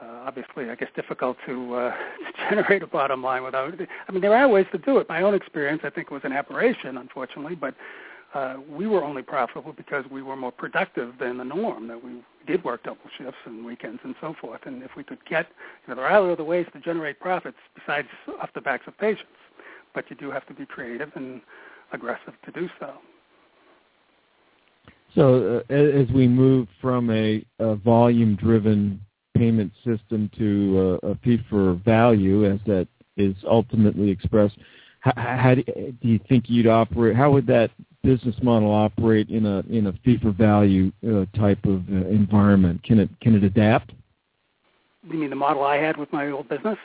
uh, 0.00 0.22
obviously, 0.24 0.70
I 0.70 0.76
guess, 0.76 0.88
difficult 0.94 1.36
to, 1.46 1.74
uh, 1.74 1.90
to 2.18 2.50
generate 2.50 2.82
a 2.82 2.86
bottom 2.86 3.22
line 3.22 3.42
without. 3.42 3.74
I 4.08 4.12
mean, 4.12 4.20
there 4.20 4.34
are 4.34 4.48
ways 4.48 4.66
to 4.72 4.78
do 4.78 4.98
it. 4.98 5.08
My 5.08 5.22
own 5.22 5.34
experience, 5.34 5.82
I 5.84 5.90
think, 5.90 6.10
was 6.10 6.22
an 6.24 6.32
aberration, 6.32 6.96
unfortunately, 6.96 7.56
but 7.56 7.74
uh, 8.34 8.56
we 8.68 8.86
were 8.86 9.02
only 9.02 9.22
profitable 9.22 9.72
because 9.72 10.04
we 10.10 10.22
were 10.22 10.36
more 10.36 10.52
productive 10.52 11.14
than 11.18 11.38
the 11.38 11.44
norm. 11.44 11.88
That 11.88 12.02
we 12.02 12.22
did 12.46 12.62
work 12.62 12.84
double 12.84 12.98
shifts 13.18 13.38
and 13.44 13.64
weekends 13.64 14.00
and 14.04 14.14
so 14.20 14.34
forth. 14.40 14.60
And 14.64 14.82
if 14.82 14.92
we 14.96 15.02
could 15.02 15.24
get, 15.28 15.46
you 15.86 15.88
know, 15.88 16.00
there 16.00 16.06
are 16.08 16.30
other 16.30 16.44
ways 16.44 16.66
to 16.72 16.80
generate 16.80 17.18
profits 17.18 17.58
besides 17.74 18.08
off 18.40 18.50
the 18.54 18.60
backs 18.60 18.84
of 18.86 18.96
patients, 18.98 19.26
but 19.94 20.04
you 20.10 20.16
do 20.16 20.30
have 20.30 20.46
to 20.46 20.54
be 20.54 20.66
creative 20.66 21.10
and 21.14 21.40
aggressive 21.92 22.34
to 22.44 22.52
do 22.52 22.68
so. 22.78 22.94
So 25.14 25.62
uh, 25.68 25.72
as 25.72 26.08
we 26.12 26.28
move 26.28 26.68
from 26.80 27.10
a, 27.10 27.44
a 27.58 27.74
volume-driven 27.76 29.00
payment 29.36 29.72
system 29.84 30.30
to 30.38 30.98
a, 31.02 31.08
a 31.08 31.14
fee 31.16 31.40
for 31.48 31.74
value, 31.84 32.44
as 32.50 32.60
that 32.66 32.86
is 33.16 33.34
ultimately 33.44 34.10
expressed, 34.10 34.56
how, 35.00 35.12
how 35.16 35.54
do, 35.54 35.62
do 35.64 36.08
you 36.08 36.20
think 36.28 36.44
you'd 36.48 36.66
operate? 36.66 37.16
How 37.16 37.30
would 37.32 37.46
that 37.48 37.70
business 38.02 38.36
model 38.42 38.70
operate 38.72 39.28
in 39.28 39.46
a 39.46 39.60
in 39.70 39.86
a 39.86 39.92
fee 40.04 40.18
for 40.22 40.30
value 40.30 40.92
uh, 41.06 41.24
type 41.38 41.64
of 41.64 41.82
uh, 41.90 42.06
environment? 42.08 42.82
Can 42.82 42.98
it 42.98 43.08
can 43.20 43.34
it 43.34 43.42
adapt? 43.42 43.92
You 45.08 45.18
mean 45.18 45.30
the 45.30 45.36
model 45.36 45.64
I 45.64 45.76
had 45.76 45.96
with 45.96 46.12
my 46.12 46.30
old 46.30 46.48
business? 46.48 46.78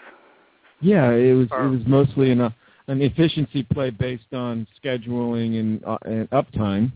Yeah, 0.81 1.11
it 1.11 1.33
was 1.33 1.47
or, 1.51 1.65
it 1.65 1.69
was 1.69 1.81
mostly 1.85 2.31
an 2.31 2.41
uh, 2.41 2.49
an 2.87 3.01
efficiency 3.01 3.63
play 3.63 3.89
based 3.89 4.33
on 4.33 4.67
scheduling 4.83 5.59
and, 5.59 5.83
uh, 5.85 5.97
and 6.05 6.29
uptime. 6.31 6.91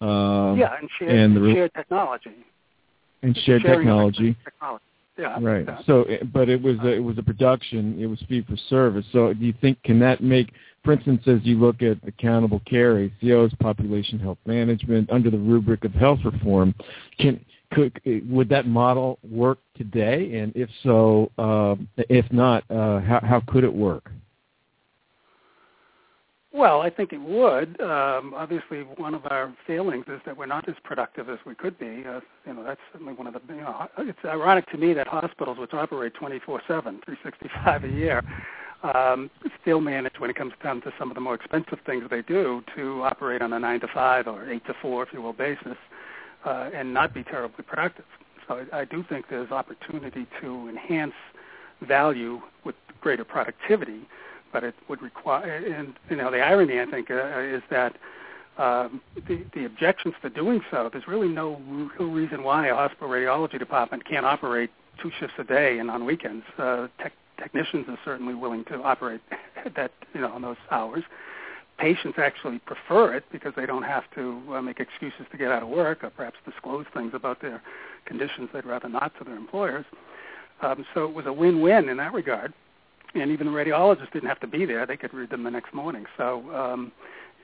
Uh, 0.00 0.54
yeah, 0.54 0.76
and 0.78 0.88
shared, 0.98 1.10
and 1.10 1.36
the, 1.36 1.52
shared 1.52 1.74
technology. 1.74 2.30
And 3.22 3.36
shared 3.44 3.62
technology. 3.62 4.36
technology. 4.44 4.84
Yeah. 5.18 5.36
Right. 5.38 5.66
So, 5.86 6.06
but 6.32 6.48
it 6.48 6.62
was 6.62 6.78
a, 6.82 6.92
it 6.92 7.00
was 7.00 7.18
a 7.18 7.22
production. 7.22 8.00
It 8.00 8.06
was 8.06 8.18
fee 8.26 8.42
for 8.48 8.56
service. 8.70 9.04
So, 9.12 9.34
do 9.34 9.44
you 9.44 9.52
think 9.60 9.82
can 9.82 9.98
that 9.98 10.22
make, 10.22 10.52
for 10.82 10.92
instance, 10.92 11.22
as 11.26 11.40
you 11.42 11.58
look 11.58 11.82
at 11.82 11.98
accountable 12.06 12.60
care, 12.60 12.94
ACOs, 12.94 13.56
population 13.58 14.18
health 14.18 14.38
management, 14.46 15.10
under 15.10 15.30
the 15.30 15.36
rubric 15.36 15.84
of 15.84 15.92
health 15.92 16.20
reform, 16.24 16.74
can 17.18 17.44
could 17.72 18.00
would 18.28 18.48
that 18.48 18.66
model 18.66 19.18
work 19.30 19.58
today? 19.76 20.38
And 20.38 20.52
if 20.56 20.70
so, 20.82 21.30
uh, 21.36 21.76
if 22.08 22.30
not, 22.32 22.64
uh, 22.70 23.00
how 23.00 23.20
how 23.22 23.42
could 23.46 23.64
it 23.64 23.72
work? 23.72 24.10
Well, 26.52 26.80
I 26.80 26.90
think 26.90 27.12
it 27.12 27.20
would. 27.20 27.80
Um, 27.80 28.34
obviously, 28.34 28.80
one 28.96 29.14
of 29.14 29.24
our 29.26 29.54
failings 29.68 30.06
is 30.08 30.20
that 30.26 30.36
we're 30.36 30.46
not 30.46 30.68
as 30.68 30.74
productive 30.82 31.28
as 31.28 31.38
we 31.46 31.54
could 31.54 31.78
be. 31.78 32.04
Uh, 32.04 32.20
you 32.44 32.54
know, 32.54 32.64
that's 32.64 32.80
certainly 32.92 33.12
one 33.12 33.28
of 33.28 33.34
the. 33.34 33.40
You 33.54 33.60
know, 33.60 33.86
it's 33.98 34.18
ironic 34.24 34.68
to 34.72 34.78
me 34.78 34.92
that 34.94 35.06
hospitals, 35.06 35.58
which 35.58 35.72
operate 35.74 36.12
24/7, 36.14 36.66
365 36.66 37.84
a 37.84 37.88
year, 37.88 38.24
um, 38.82 39.30
still 39.62 39.80
manage 39.80 40.14
when 40.18 40.28
it 40.28 40.34
comes 40.34 40.52
down 40.62 40.80
to 40.82 40.92
some 40.98 41.08
of 41.10 41.14
the 41.14 41.20
more 41.20 41.36
expensive 41.36 41.78
things 41.86 42.02
they 42.10 42.22
do 42.22 42.64
to 42.74 43.02
operate 43.04 43.42
on 43.42 43.52
a 43.52 43.58
nine 43.58 43.78
to 43.80 43.88
five 43.94 44.26
or 44.26 44.50
eight 44.50 44.64
to 44.66 44.74
four, 44.82 45.04
if 45.04 45.10
you 45.12 45.22
will, 45.22 45.32
basis, 45.32 45.76
uh, 46.44 46.70
and 46.74 46.92
not 46.92 47.14
be 47.14 47.22
terribly 47.22 47.62
productive. 47.62 48.06
So 48.48 48.66
I, 48.72 48.80
I 48.80 48.84
do 48.86 49.04
think 49.08 49.26
there's 49.30 49.52
opportunity 49.52 50.26
to 50.40 50.68
enhance 50.68 51.14
value 51.80 52.40
with 52.64 52.74
greater 53.00 53.24
productivity 53.24 54.08
but 54.52 54.64
it 54.64 54.74
would 54.88 55.02
require. 55.02 55.56
And 55.56 55.94
you 56.08 56.16
know, 56.16 56.30
the 56.30 56.40
irony 56.40 56.80
I 56.80 56.86
think 56.86 57.10
uh, 57.10 57.40
is 57.40 57.62
that 57.70 57.96
um, 58.58 59.00
the, 59.26 59.44
the 59.54 59.64
objections 59.64 60.14
to 60.22 60.30
doing 60.30 60.60
so. 60.70 60.90
There's 60.92 61.08
really 61.08 61.28
no 61.28 61.60
real 61.66 62.10
reason 62.10 62.42
why 62.42 62.68
a 62.68 62.74
hospital 62.74 63.08
radiology 63.08 63.58
department 63.58 64.04
can't 64.04 64.26
operate 64.26 64.70
two 65.02 65.10
shifts 65.18 65.34
a 65.38 65.44
day 65.44 65.78
and 65.78 65.90
on 65.90 66.04
weekends. 66.04 66.44
Uh, 66.58 66.88
tech, 67.00 67.12
technicians 67.38 67.86
are 67.88 67.98
certainly 68.04 68.34
willing 68.34 68.64
to 68.66 68.82
operate 68.82 69.20
that 69.76 69.92
you 70.14 70.20
know 70.20 70.28
on 70.28 70.42
those 70.42 70.56
hours. 70.70 71.02
Patients 71.78 72.18
actually 72.18 72.58
prefer 72.58 73.14
it 73.14 73.24
because 73.32 73.54
they 73.56 73.64
don't 73.64 73.84
have 73.84 74.04
to 74.14 74.42
uh, 74.52 74.60
make 74.60 74.80
excuses 74.80 75.24
to 75.32 75.38
get 75.38 75.50
out 75.50 75.62
of 75.62 75.68
work 75.70 76.04
or 76.04 76.10
perhaps 76.10 76.36
disclose 76.44 76.84
things 76.92 77.12
about 77.14 77.40
their 77.40 77.62
conditions 78.04 78.50
they'd 78.52 78.66
rather 78.66 78.90
not 78.90 79.16
to 79.18 79.24
their 79.24 79.36
employers. 79.36 79.86
Um, 80.60 80.84
so 80.92 81.06
it 81.06 81.14
was 81.14 81.24
a 81.24 81.32
win-win 81.32 81.88
in 81.88 81.96
that 81.96 82.12
regard 82.12 82.52
and 83.14 83.30
even 83.30 83.46
the 83.46 83.52
radiologists 83.52 84.12
didn't 84.12 84.28
have 84.28 84.40
to 84.40 84.46
be 84.46 84.64
there; 84.64 84.86
they 84.86 84.96
could 84.96 85.12
read 85.14 85.30
them 85.30 85.44
the 85.44 85.50
next 85.50 85.74
morning. 85.74 86.06
So 86.16 86.42
um, 86.54 86.92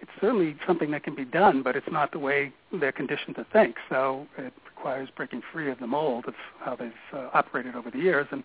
it's 0.00 0.10
certainly 0.20 0.56
something 0.66 0.90
that 0.90 1.02
can 1.02 1.14
be 1.14 1.24
done, 1.24 1.62
but 1.62 1.76
it's 1.76 1.90
not 1.90 2.12
the 2.12 2.18
way 2.18 2.52
they're 2.72 2.92
conditioned 2.92 3.36
to 3.36 3.46
think. 3.52 3.76
So 3.88 4.26
it 4.38 4.52
requires 4.66 5.08
breaking 5.14 5.42
free 5.52 5.70
of 5.70 5.78
the 5.78 5.86
mold 5.86 6.26
of 6.26 6.34
how 6.60 6.76
they've 6.76 6.92
uh, 7.12 7.30
operated 7.32 7.74
over 7.74 7.90
the 7.90 7.98
years. 7.98 8.26
And 8.30 8.44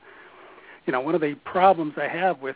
you 0.85 0.93
know, 0.93 1.01
one 1.01 1.15
of 1.15 1.21
the 1.21 1.35
problems 1.45 1.93
I 1.97 2.07
have 2.07 2.41
with 2.41 2.55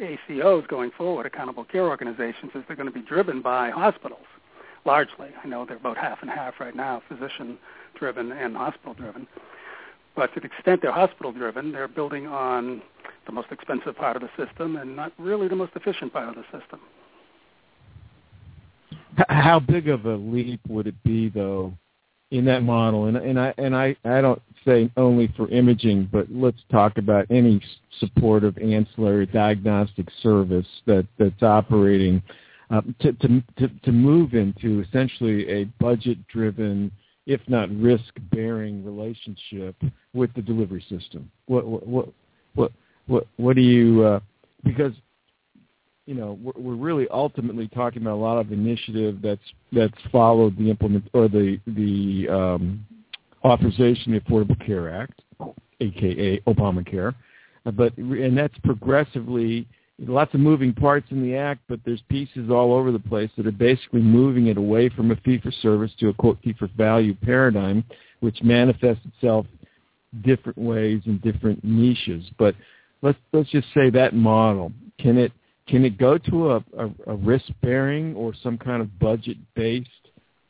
ACOs 0.00 0.66
going 0.68 0.90
forward, 0.90 1.26
accountable 1.26 1.64
care 1.64 1.86
organizations, 1.86 2.52
is 2.54 2.62
they're 2.66 2.76
going 2.76 2.88
to 2.88 2.94
be 2.94 3.02
driven 3.02 3.42
by 3.42 3.70
hospitals 3.70 4.26
largely. 4.84 5.28
I 5.42 5.46
know 5.46 5.64
they're 5.64 5.76
about 5.76 5.98
half 5.98 6.22
and 6.22 6.30
half 6.30 6.60
right 6.60 6.74
now, 6.74 7.02
physician 7.08 7.58
driven 7.98 8.32
and 8.32 8.56
hospital 8.56 8.94
driven. 8.94 9.26
But 10.14 10.32
to 10.34 10.40
the 10.40 10.46
extent 10.46 10.82
they're 10.82 10.92
hospital 10.92 11.32
driven, 11.32 11.72
they're 11.72 11.88
building 11.88 12.26
on 12.26 12.82
the 13.28 13.32
most 13.32 13.52
expensive 13.52 13.94
part 13.94 14.16
of 14.16 14.22
the 14.22 14.30
system 14.42 14.76
and 14.76 14.96
not 14.96 15.12
really 15.18 15.46
the 15.46 15.54
most 15.54 15.72
efficient 15.76 16.12
part 16.12 16.28
of 16.28 16.34
the 16.34 16.44
system. 16.44 16.80
How 19.28 19.60
big 19.60 19.88
of 19.88 20.06
a 20.06 20.16
leap 20.16 20.60
would 20.66 20.86
it 20.86 21.00
be, 21.04 21.28
though, 21.28 21.74
in 22.30 22.44
that 22.46 22.62
model? 22.62 23.06
And, 23.06 23.16
and 23.16 23.38
I 23.38 23.54
and 23.58 23.76
I, 23.76 23.96
I 24.04 24.20
don't 24.20 24.40
say 24.64 24.90
only 24.96 25.32
for 25.36 25.48
imaging, 25.48 26.08
but 26.10 26.26
let's 26.30 26.58
talk 26.70 26.98
about 26.98 27.26
any 27.30 27.60
supportive 28.00 28.56
ancillary 28.58 29.26
diagnostic 29.26 30.08
service 30.22 30.66
that 30.86 31.06
that's 31.18 31.42
operating 31.42 32.22
uh, 32.70 32.80
to, 33.00 33.12
to 33.12 33.42
to 33.58 33.68
to 33.68 33.92
move 33.92 34.34
into 34.34 34.84
essentially 34.86 35.48
a 35.48 35.64
budget-driven, 35.80 36.90
if 37.26 37.40
not 37.48 37.68
risk-bearing 37.78 38.84
relationship 38.84 39.74
with 40.14 40.32
the 40.34 40.42
delivery 40.42 40.84
system. 40.88 41.30
What 41.46 41.66
what 41.66 41.86
what 41.86 42.08
what 42.54 42.72
what 43.08 43.26
what 43.36 43.56
do 43.56 43.62
you 43.62 44.02
uh, 44.04 44.20
because 44.64 44.92
you 46.06 46.14
know 46.14 46.38
we're, 46.40 46.52
we're 46.56 46.76
really 46.76 47.08
ultimately 47.08 47.66
talking 47.68 48.02
about 48.02 48.14
a 48.14 48.22
lot 48.22 48.38
of 48.38 48.52
initiative 48.52 49.20
that's 49.20 49.42
that's 49.72 49.98
followed 50.12 50.56
the 50.56 50.70
implement 50.70 51.08
or 51.12 51.28
the 51.28 51.58
the 51.66 52.28
um, 52.28 52.86
authorization 53.44 54.14
of 54.14 54.22
the 54.24 54.30
Affordable 54.30 54.66
Care 54.66 54.94
Act, 54.94 55.20
aka 55.80 56.40
Obamacare, 56.46 57.14
uh, 57.66 57.70
but 57.72 57.96
and 57.96 58.38
that's 58.38 58.56
progressively 58.62 59.66
lots 60.06 60.32
of 60.34 60.40
moving 60.40 60.72
parts 60.72 61.06
in 61.10 61.22
the 61.22 61.36
act, 61.36 61.60
but 61.68 61.80
there's 61.84 62.02
pieces 62.08 62.50
all 62.50 62.72
over 62.72 62.92
the 62.92 62.98
place 62.98 63.30
that 63.36 63.46
are 63.46 63.52
basically 63.52 64.00
moving 64.00 64.46
it 64.46 64.56
away 64.56 64.88
from 64.88 65.10
a 65.10 65.16
fee 65.16 65.38
for 65.38 65.50
service 65.50 65.90
to 65.98 66.08
a 66.08 66.14
quote 66.14 66.38
fee 66.42 66.54
for 66.58 66.68
value 66.76 67.14
paradigm, 67.14 67.82
which 68.20 68.40
manifests 68.42 69.04
itself 69.06 69.46
different 70.22 70.56
ways 70.56 71.02
in 71.06 71.18
different 71.18 71.62
niches. 71.64 72.24
But 72.38 72.54
let's 73.02 73.18
let's 73.32 73.50
just 73.50 73.68
say 73.74 73.90
that 73.90 74.14
model 74.14 74.72
can 74.98 75.18
it 75.18 75.32
can 75.68 75.84
it 75.84 75.98
go 75.98 76.18
to 76.18 76.52
a, 76.52 76.56
a, 76.78 76.90
a 77.08 77.14
risk 77.16 77.46
bearing 77.62 78.14
or 78.14 78.32
some 78.42 78.56
kind 78.58 78.80
of 78.80 78.98
budget 78.98 79.36
based 79.54 79.90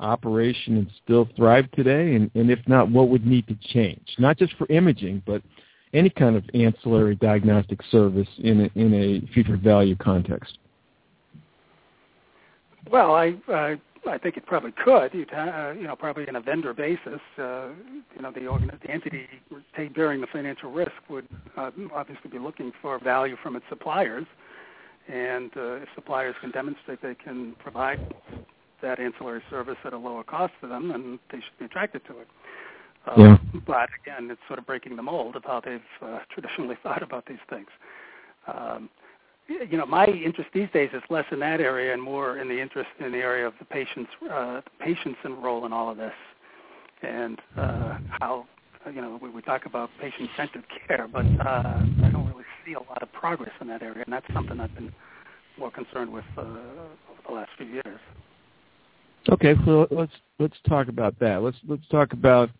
operation 0.00 0.76
and 0.76 0.90
still 1.04 1.28
thrive 1.36 1.70
today? 1.72 2.14
And, 2.14 2.30
and 2.34 2.50
if 2.50 2.60
not, 2.68 2.90
what 2.90 3.08
would 3.08 3.26
need 3.26 3.46
to 3.48 3.56
change? 3.72 4.06
Not 4.18 4.38
just 4.38 4.54
for 4.56 4.66
imaging, 4.70 5.22
but 5.26 5.42
any 5.92 6.10
kind 6.10 6.36
of 6.36 6.44
ancillary 6.54 7.16
diagnostic 7.16 7.80
service 7.90 8.28
in 8.38 8.60
a, 8.60 8.78
in 8.78 8.94
a 8.94 9.32
for 9.32 9.56
value 9.56 9.96
context. 9.96 10.58
Well, 12.90 13.14
I, 13.14 13.34
I 13.48 13.76
I 14.08 14.18
think 14.18 14.36
it 14.36 14.46
probably 14.46 14.72
could. 14.72 15.14
You'd 15.14 15.32
uh, 15.32 15.72
you 15.76 15.84
know, 15.86 15.96
probably 15.96 16.28
on 16.28 16.36
a 16.36 16.40
vendor 16.40 16.74
basis. 16.74 17.20
Uh, 17.38 17.68
you 18.16 18.22
know, 18.22 18.32
the, 18.32 18.46
organ- 18.46 18.70
the 18.82 18.90
entity 18.90 19.26
bearing 19.94 20.20
the 20.20 20.26
financial 20.28 20.70
risk 20.72 20.92
would 21.08 21.26
uh, 21.56 21.70
obviously 21.94 22.30
be 22.30 22.38
looking 22.38 22.72
for 22.82 22.98
value 23.02 23.36
from 23.42 23.56
its 23.56 23.64
suppliers, 23.68 24.26
and 25.08 25.50
uh, 25.56 25.74
if 25.76 25.88
suppliers 25.94 26.34
can 26.40 26.50
demonstrate 26.50 27.00
they 27.02 27.14
can 27.14 27.54
provide 27.62 27.98
that 28.82 29.00
ancillary 29.00 29.42
service 29.50 29.76
at 29.84 29.92
a 29.92 29.98
lower 29.98 30.22
cost 30.24 30.52
to 30.60 30.68
them, 30.68 30.88
then 30.88 31.18
they 31.32 31.38
should 31.38 31.58
be 31.58 31.64
attracted 31.64 32.02
to 32.06 32.18
it. 32.20 32.28
Uh, 33.06 33.14
Yeah. 33.18 33.38
But 33.66 33.88
again, 34.02 34.30
it's 34.30 34.40
sort 34.46 34.58
of 34.58 34.66
breaking 34.66 34.96
the 34.96 35.02
mold 35.02 35.36
of 35.36 35.44
how 35.44 35.60
they've 35.64 35.80
uh, 36.02 36.20
traditionally 36.32 36.76
thought 36.82 37.02
about 37.02 37.26
these 37.26 37.38
things. 37.50 37.68
Um, 38.46 38.88
you 39.48 39.78
know, 39.78 39.86
my 39.86 40.06
interest 40.06 40.50
these 40.52 40.68
days 40.72 40.90
is 40.92 41.02
less 41.10 41.24
in 41.32 41.40
that 41.40 41.60
area 41.60 41.92
and 41.92 42.02
more 42.02 42.38
in 42.38 42.48
the 42.48 42.60
interest 42.60 42.90
in 43.00 43.12
the 43.12 43.18
area 43.18 43.46
of 43.46 43.54
the 43.58 43.64
patient's 43.64 44.10
uh, 44.30 44.60
patient's 44.78 45.18
role 45.24 45.64
in 45.66 45.72
all 45.72 45.90
of 45.90 45.96
this, 45.96 46.12
and 47.02 47.38
uh, 47.56 47.98
how 48.20 48.46
you 48.92 49.00
know 49.00 49.18
we, 49.20 49.30
we 49.30 49.42
talk 49.42 49.66
about 49.66 49.90
patient-centered 50.00 50.64
care, 50.86 51.08
but 51.10 51.24
uh, 51.24 51.80
I 52.04 52.10
don't 52.10 52.26
really 52.28 52.44
see 52.64 52.74
a 52.74 52.80
lot 52.80 53.02
of 53.02 53.10
progress 53.12 53.52
in 53.60 53.68
that 53.68 53.82
area, 53.82 54.04
and 54.04 54.12
that's 54.12 54.26
something 54.34 54.60
I've 54.60 54.74
been 54.74 54.92
more 55.58 55.70
concerned 55.70 56.12
with 56.12 56.24
uh, 56.36 56.42
over 56.42 57.20
the 57.26 57.34
last 57.34 57.50
few 57.56 57.66
years. 57.66 58.00
Okay, 59.30 59.54
so 59.64 59.86
let's 59.90 60.12
let's 60.38 60.56
talk 60.68 60.88
about 60.88 61.18
that. 61.20 61.42
Let's 61.42 61.58
let's 61.66 61.86
talk 61.90 62.12
about 62.12 62.50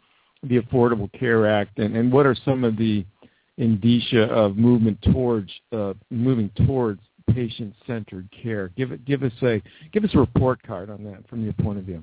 the 0.43 0.61
Affordable 0.61 1.11
Care 1.19 1.47
Act 1.49 1.79
and, 1.79 1.97
and 1.97 2.13
what 2.13 2.25
are 2.25 2.37
some 2.45 2.65
of 2.65 2.77
the 2.77 3.05
indicia 3.59 4.23
of 4.25 4.57
movement 4.57 5.01
towards 5.03 5.51
uh, 5.73 5.93
moving 6.11 6.51
towards 6.67 7.01
patient-centered 7.31 8.29
care. 8.43 8.69
Give 8.77 8.93
it 8.93 9.05
give 9.05 9.23
us 9.23 9.33
a 9.43 9.61
give 9.93 10.05
us 10.05 10.11
a 10.15 10.19
report 10.19 10.63
card 10.63 10.89
on 10.89 11.05
that 11.05 11.29
from 11.29 11.45
your 11.45 11.53
point 11.55 11.79
of 11.79 11.85
view. 11.85 12.03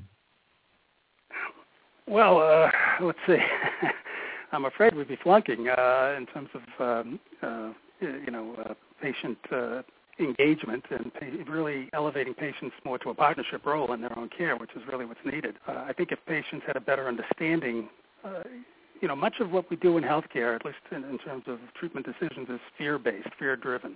Well, 2.08 2.40
uh, 2.40 2.70
let's 3.04 3.18
see. 3.26 3.38
I'm 4.52 4.66
afraid 4.66 4.96
we'd 4.96 5.08
be 5.08 5.18
flunking 5.24 5.68
uh, 5.68 6.16
in 6.18 6.28
terms 6.28 6.50
of 6.54 7.06
um, 7.06 7.20
uh, 7.42 7.70
you 8.00 8.32
know 8.32 8.56
uh, 8.64 8.74
patient 9.02 9.38
uh, 9.52 9.82
engagement 10.20 10.84
and 10.92 11.14
pa- 11.14 11.52
really 11.52 11.90
elevating 11.94 12.34
patients 12.34 12.76
more 12.86 12.98
to 13.00 13.10
a 13.10 13.14
partnership 13.14 13.66
role 13.66 13.92
in 13.94 14.02
their 14.02 14.18
own 14.18 14.30
care, 14.30 14.56
which 14.56 14.70
is 14.76 14.82
really 14.90 15.06
what's 15.06 15.20
needed. 15.26 15.56
Uh, 15.68 15.86
I 15.88 15.94
think 15.94 16.12
if 16.12 16.20
patients 16.26 16.64
had 16.68 16.78
a 16.78 16.82
better 16.82 17.08
understanding, 17.08 17.90
you 19.02 19.08
know, 19.08 19.16
much 19.16 19.40
of 19.40 19.52
what 19.52 19.70
we 19.70 19.76
do 19.76 19.98
in 19.98 20.04
healthcare, 20.04 20.56
at 20.56 20.66
least 20.66 20.78
in, 20.92 21.04
in 21.04 21.18
terms 21.20 21.44
of 21.48 21.60
treatment 21.74 22.06
decisions, 22.06 22.50
is 22.50 22.60
fear-based, 22.78 23.30
fear-driven. 23.38 23.96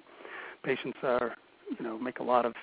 Patients 0.64 0.98
are, 1.04 1.36
you 1.78 1.84
know, 1.84 1.98
make 1.98 2.20
a 2.20 2.24
lot 2.24 2.46
of 2.46 2.54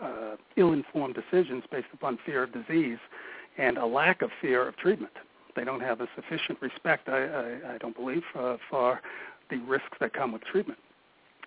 uh, 0.00 0.36
ill-informed 0.56 1.14
decisions 1.14 1.64
based 1.70 1.88
upon 1.92 2.18
fear 2.24 2.44
of 2.44 2.52
disease 2.52 2.98
and 3.58 3.78
a 3.78 3.86
lack 3.86 4.22
of 4.22 4.30
fear 4.40 4.66
of 4.66 4.76
treatment. 4.76 5.12
They 5.56 5.64
don't 5.64 5.80
have 5.80 6.00
a 6.00 6.08
sufficient 6.16 6.60
respect, 6.60 7.08
I, 7.08 7.24
I, 7.24 7.74
I 7.74 7.78
don't 7.78 7.96
believe, 7.96 8.22
uh, 8.36 8.56
for 8.68 9.00
the 9.50 9.58
risks 9.58 9.96
that 10.00 10.12
come 10.12 10.32
with 10.32 10.42
treatment. 10.44 10.78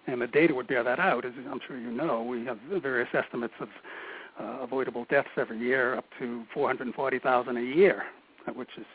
And 0.07 0.21
the 0.21 0.27
data 0.27 0.55
would 0.55 0.67
bear 0.67 0.83
that 0.83 0.99
out. 0.99 1.25
As 1.25 1.33
I'm 1.49 1.59
sure 1.67 1.77
you 1.77 1.91
know, 1.91 2.23
we 2.23 2.45
have 2.45 2.57
various 2.81 3.09
estimates 3.13 3.53
of 3.59 3.67
uh, 4.39 4.63
avoidable 4.63 5.05
deaths 5.09 5.29
every 5.35 5.59
year, 5.59 5.95
up 5.95 6.05
to 6.19 6.45
440,000 6.53 7.57
a 7.57 7.61
year, 7.61 8.03
which 8.55 8.69
is 8.77 8.85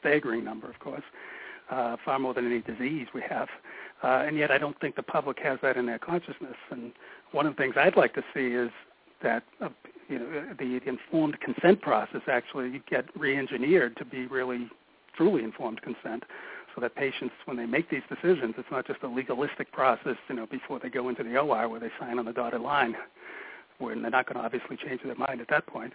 staggering 0.00 0.44
number, 0.44 0.68
of 0.68 0.78
course, 0.78 1.04
uh, 1.70 1.96
far 2.04 2.18
more 2.18 2.34
than 2.34 2.46
any 2.46 2.60
disease 2.60 3.06
we 3.14 3.22
have. 3.28 3.48
Uh, 4.02 4.24
and 4.26 4.36
yet 4.36 4.50
I 4.50 4.58
don't 4.58 4.78
think 4.80 4.96
the 4.96 5.02
public 5.02 5.38
has 5.40 5.58
that 5.62 5.76
in 5.76 5.86
their 5.86 5.98
consciousness. 5.98 6.56
And 6.70 6.92
one 7.32 7.46
of 7.46 7.54
the 7.54 7.62
things 7.62 7.74
I'd 7.76 7.96
like 7.96 8.14
to 8.14 8.24
see 8.34 8.46
is 8.46 8.70
that 9.22 9.44
uh, 9.60 9.68
you 10.08 10.18
know 10.18 10.54
the 10.58 10.80
informed 10.86 11.38
consent 11.40 11.80
process 11.80 12.22
actually 12.26 12.82
get 12.88 13.04
re-engineered 13.16 13.96
to 13.96 14.04
be 14.04 14.26
really 14.26 14.68
truly 15.16 15.44
informed 15.44 15.80
consent 15.82 16.24
so 16.74 16.80
that 16.80 16.94
patients 16.94 17.34
when 17.44 17.56
they 17.56 17.66
make 17.66 17.90
these 17.90 18.02
decisions 18.08 18.54
it's 18.58 18.70
not 18.70 18.86
just 18.86 19.02
a 19.02 19.08
legalistic 19.08 19.70
process 19.72 20.16
you 20.28 20.34
know 20.34 20.46
before 20.46 20.78
they 20.78 20.88
go 20.88 21.08
into 21.08 21.22
the 21.22 21.36
OR 21.36 21.68
where 21.68 21.80
they 21.80 21.90
sign 21.98 22.18
on 22.18 22.24
the 22.24 22.32
dotted 22.32 22.60
line 22.60 22.94
when 23.78 24.02
they're 24.02 24.10
not 24.10 24.26
going 24.26 24.36
to 24.36 24.44
obviously 24.44 24.76
change 24.76 25.00
their 25.04 25.14
mind 25.14 25.40
at 25.40 25.48
that 25.48 25.66
point 25.66 25.92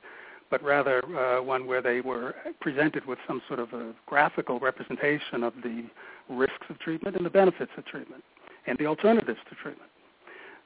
but 0.49 0.63
rather 0.63 1.03
uh, 1.17 1.41
one 1.41 1.65
where 1.65 1.81
they 1.81 2.01
were 2.01 2.35
presented 2.61 3.05
with 3.05 3.19
some 3.27 3.41
sort 3.47 3.59
of 3.59 3.73
a 3.73 3.93
graphical 4.05 4.59
representation 4.59 5.43
of 5.43 5.53
the 5.63 5.85
risks 6.29 6.65
of 6.69 6.79
treatment 6.79 7.15
and 7.15 7.25
the 7.25 7.29
benefits 7.29 7.71
of 7.77 7.85
treatment 7.85 8.23
and 8.67 8.77
the 8.77 8.85
alternatives 8.85 9.39
to 9.49 9.55
treatment 9.55 9.89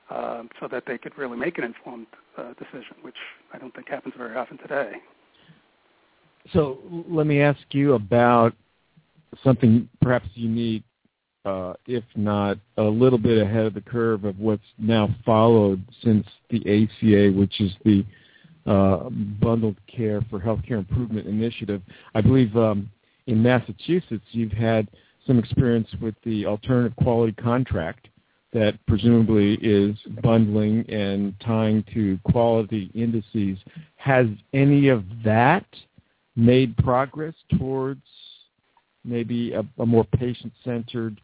uh, 0.10 0.44
so 0.60 0.68
that 0.68 0.84
they 0.88 0.98
could 0.98 1.18
really 1.18 1.38
make 1.38 1.58
an 1.58 1.64
informed 1.64 2.08
uh, 2.38 2.54
decision, 2.54 2.96
which 3.02 3.16
I 3.54 3.58
don't 3.58 3.74
think 3.74 3.90
happens 3.90 4.14
very 4.18 4.36
often 4.36 4.58
today. 4.58 4.94
So 6.54 6.80
let 7.08 7.28
me 7.28 7.42
ask 7.42 7.60
you 7.72 7.94
about 7.94 8.54
something 9.44 9.88
perhaps 10.02 10.28
unique, 10.34 10.84
uh, 11.46 11.74
if 11.86 12.04
not 12.16 12.58
a 12.78 12.84
little 12.84 13.20
bit 13.20 13.42
ahead 13.42 13.66
of 13.66 13.74
the 13.74 13.82
curve 13.82 14.24
of 14.24 14.40
what's 14.40 14.64
now 14.78 15.14
followed 15.26 15.84
since 16.04 16.26
the 16.50 16.60
ACA, 16.60 17.38
which 17.38 17.62
is 17.62 17.72
the 17.86 18.04
uh, 18.70 19.10
Bundled 19.42 19.78
Care 19.88 20.22
for 20.30 20.40
Healthcare 20.40 20.78
Improvement 20.78 21.28
Initiative. 21.28 21.82
I 22.14 22.22
believe 22.22 22.56
um, 22.56 22.90
in 23.26 23.42
Massachusetts 23.42 24.24
you've 24.32 24.52
had 24.52 24.88
some 25.26 25.40
experience 25.40 25.88
with 26.00 26.16
the 26.24 26.46
Alternative 26.46 26.96
Quality 26.96 27.34
Contract 27.34 28.08
that 28.54 28.80
presumably 28.88 29.56
is 29.62 29.96
bundling 30.24 30.88
and 30.90 31.34
tying 31.40 31.84
to 31.94 32.20
quality 32.24 32.90
indices. 32.96 33.58
Has 33.96 34.28
any 34.54 34.88
of 34.88 35.04
that 35.24 35.66
made 36.36 36.78
progress 36.78 37.36
towards 37.58 38.02
maybe 39.04 39.54
a, 39.54 39.64
a 39.80 39.86
more 39.86 40.04
patient-centered 40.04 41.20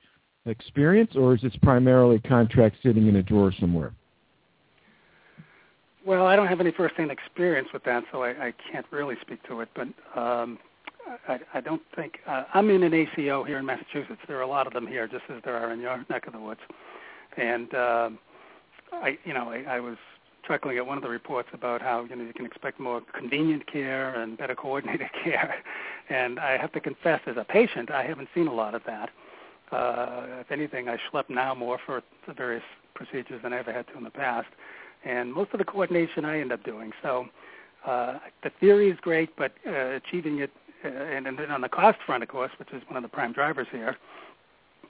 experience, 0.45 1.11
or 1.15 1.35
is 1.35 1.41
this 1.41 1.55
primarily 1.61 2.19
contract 2.19 2.77
sitting 2.83 3.07
in 3.07 3.15
a 3.17 3.23
drawer 3.23 3.51
somewhere? 3.59 3.93
Well, 6.05 6.27
I 6.27 6.35
don't 6.35 6.47
have 6.47 6.59
any 6.59 6.71
first-hand 6.71 7.09
experience 7.09 7.69
with 7.73 7.83
that, 7.85 8.03
so 8.11 8.21
I, 8.21 8.29
I 8.29 8.53
can't 8.71 8.85
really 8.91 9.15
speak 9.21 9.41
to 9.47 9.61
it. 9.61 9.69
But 9.73 9.87
um, 10.19 10.59
I, 11.27 11.39
I 11.55 11.61
don't 11.61 11.81
think 11.95 12.19
uh, 12.27 12.43
I'm 12.53 12.69
in 12.69 12.83
an 12.83 12.93
ACO 12.93 13.43
here 13.43 13.57
in 13.57 13.65
Massachusetts. 13.65 14.21
There 14.27 14.37
are 14.37 14.43
a 14.43 14.47
lot 14.47 14.67
of 14.67 14.73
them 14.73 14.85
here, 14.85 15.07
just 15.07 15.23
as 15.35 15.41
there 15.43 15.57
are 15.57 15.71
in 15.73 15.79
your 15.81 16.05
neck 16.09 16.27
of 16.27 16.33
the 16.33 16.39
woods. 16.39 16.59
And 17.37 17.73
um, 17.73 18.19
I, 18.93 19.17
you 19.25 19.33
know, 19.33 19.49
I, 19.49 19.63
I 19.67 19.79
was 19.79 19.97
chuckling 20.47 20.77
at 20.77 20.85
one 20.85 20.97
of 20.97 21.03
the 21.03 21.09
reports 21.09 21.49
about 21.53 21.81
how 21.81 22.05
you 22.07 22.15
know 22.15 22.23
you 22.23 22.33
can 22.33 22.45
expect 22.45 22.79
more 22.79 23.01
convenient 23.17 23.65
care 23.65 24.13
and 24.13 24.37
better 24.37 24.55
coordinated 24.63 25.09
care. 25.23 25.55
And 26.09 26.39
I 26.39 26.57
have 26.57 26.71
to 26.73 26.79
confess, 26.79 27.21
as 27.25 27.35
a 27.37 27.43
patient, 27.43 27.89
I 27.89 28.03
haven't 28.05 28.29
seen 28.35 28.45
a 28.45 28.53
lot 28.53 28.75
of 28.75 28.83
that. 28.85 29.09
Uh, 29.71 30.27
if 30.39 30.51
anything, 30.51 30.87
I 30.87 30.97
schlep 31.11 31.29
now 31.29 31.55
more 31.55 31.79
for 31.83 32.03
the 32.27 32.33
various 32.33 32.63
procedures 32.93 33.41
than 33.41 33.53
I 33.53 33.57
ever 33.57 33.73
had 33.73 33.87
to 33.87 33.97
in 33.97 34.03
the 34.03 34.11
past. 34.11 34.47
And 35.05 35.31
most 35.31 35.51
of 35.53 35.59
the 35.59 35.65
coordination 35.65 36.25
I 36.25 36.39
end 36.39 36.51
up 36.51 36.63
doing. 36.63 36.91
So 37.03 37.27
uh, 37.85 38.17
the 38.43 38.49
theory 38.59 38.89
is 38.89 38.97
great, 39.01 39.29
but 39.37 39.53
uh, 39.67 39.71
achieving 39.95 40.39
it, 40.39 40.51
uh, 40.83 40.87
and, 40.87 41.27
and 41.27 41.37
then 41.37 41.51
on 41.51 41.61
the 41.61 41.69
cost 41.69 41.99
front, 42.05 42.23
of 42.23 42.29
course, 42.29 42.51
which 42.57 42.69
is 42.73 42.81
one 42.87 42.97
of 42.97 43.03
the 43.03 43.09
prime 43.15 43.31
drivers 43.31 43.67
here, 43.71 43.95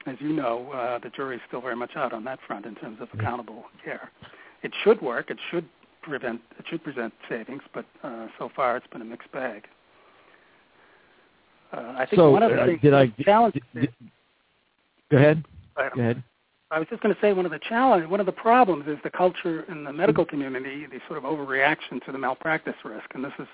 as 0.06 0.16
you 0.20 0.32
know, 0.34 0.72
uh, 0.72 1.00
the 1.00 1.10
jury's 1.10 1.42
still 1.48 1.62
very 1.62 1.76
much 1.76 1.92
out 1.96 2.14
on 2.14 2.24
that 2.24 2.40
front 2.48 2.66
in 2.66 2.76
terms 2.76 3.00
of 3.02 3.10
accountable 3.14 3.66
care. 3.84 4.12
It 4.64 4.72
should 4.84 5.02
work. 5.02 5.30
It 5.30 5.38
should 5.52 5.66
prevent. 6.02 6.42
It 6.60 6.66
should 6.70 6.84
present 6.84 7.14
savings, 7.28 7.64
but 7.74 7.86
uh, 8.04 8.28
so 8.38 8.50
far 8.56 8.78
it's 8.78 8.88
been 8.88 9.02
a 9.02 9.06
mixed 9.06 9.32
bag. 9.32 9.66
Uh, 11.74 11.96
I 11.98 12.06
think 12.06 12.20
so, 12.20 12.32
one 12.32 12.44
of 12.44 12.52
the 12.52 12.62
uh, 12.62 12.66
things 12.68 12.82
did 12.82 12.94
I 12.94 13.12
the 13.18 13.24
challenge. 13.24 13.54
did- 13.54 13.82
did- 13.82 13.94
go 15.12 15.18
ahead. 15.18 15.44
Go 15.76 16.02
ahead. 16.02 16.24
I 16.76 16.80
was 16.80 16.90
just 16.90 17.02
going 17.02 17.16
to 17.16 17.22
say 17.22 17.32
one 17.32 17.46
of 17.46 17.54
the 17.54 17.60
challenge, 17.60 18.06
one 18.10 18.20
of 18.20 18.26
the 18.26 18.34
problems 18.34 18.86
is 18.86 18.98
the 19.02 19.10
culture 19.10 19.64
in 19.72 19.86
the 19.86 19.94
medical 19.94 20.26
community, 20.26 20.86
the 20.86 21.00
sort 21.08 21.18
of 21.18 21.24
overreaction 21.24 22.04
to 22.06 22.12
the 22.12 22.18
malpractice 22.18 22.76
risk, 22.84 23.06
and 23.14 23.24
this 23.24 23.32
is 23.40 23.48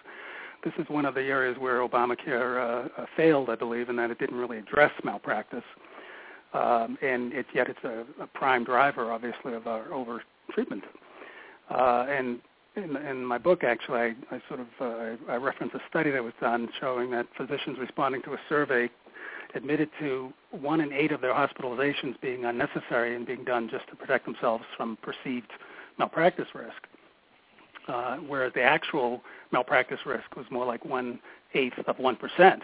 this 0.64 0.74
is 0.80 0.90
one 0.90 1.06
of 1.06 1.14
the 1.14 1.22
areas 1.22 1.56
where 1.60 1.88
Obamacare 1.88 2.58
uh, 2.58 2.90
uh, 3.00 3.06
failed, 3.16 3.52
I 3.52 3.56
believe, 3.56 3.90
in 3.90 3.96
that 3.98 4.10
it 4.10 4.18
didn't 4.18 4.38
really 4.38 4.58
address 4.58 4.92
malpractice, 5.04 5.64
um, 6.56 6.98
and 7.04 7.32
it, 7.34 7.46
yet 7.54 7.70
it's 7.70 7.84
a, 7.84 8.06
a 8.24 8.26
prime 8.26 8.64
driver, 8.64 9.12
obviously, 9.12 9.54
of 9.54 9.68
our 9.68 9.94
over 9.94 10.24
treatment. 10.52 10.84
Uh, 11.70 12.08
and 12.10 12.40
in, 12.76 12.98
in 12.98 13.24
my 13.24 13.38
book, 13.38 13.64
actually, 13.64 14.00
I, 14.00 14.16
I 14.32 14.42
sort 14.48 14.62
of 14.62 14.68
uh, 14.80 14.86
I, 15.30 15.34
I 15.34 15.36
reference 15.36 15.74
a 15.76 15.82
study 15.92 16.10
that 16.10 16.24
was 16.24 16.34
done 16.42 16.70
showing 16.80 17.12
that 17.12 17.28
physicians 17.38 17.78
responding 17.80 18.24
to 18.24 18.34
a 18.34 18.40
survey 18.50 18.90
admitted 19.56 19.90
to 20.00 20.34
one 20.52 20.82
in 20.82 20.92
eight 20.94 21.12
of 21.12 21.22
their 21.22 21.34
hospitalizations 21.34 22.20
being 22.22 22.46
unnecessary 22.46 23.16
and 23.16 23.26
being 23.26 23.44
done 23.44 23.70
just 23.70 23.88
to 23.90 23.96
protect 23.96 24.26
themselves 24.26 24.64
from 24.78 24.98
perceived 25.02 25.52
malpractice 25.98 26.48
risk, 26.54 26.88
uh, 27.88 28.18
whereas 28.18 28.54
the 28.54 28.62
actual 28.62 29.22
malpractice 29.52 30.00
risk 30.06 30.36
was 30.36 30.46
more 30.50 30.66
like 30.66 30.84
one 30.86 31.20
eighth 31.54 31.78
of 31.86 32.00
one 32.00 32.16
percent. 32.16 32.64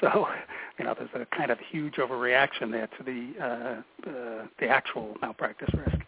So, 0.00 0.26
you 0.78 0.84
know, 0.84 0.94
there's 0.96 1.10
a 1.14 1.26
kind 1.36 1.50
of 1.50 1.58
huge 1.70 1.94
overreaction 1.94 2.70
there 2.70 2.88
to 2.98 3.04
the 3.04 3.32
uh, 3.40 4.10
uh, 4.10 4.46
the 4.58 4.68
actual 4.68 5.14
malpractice 5.20 5.70
risk, 5.74 5.98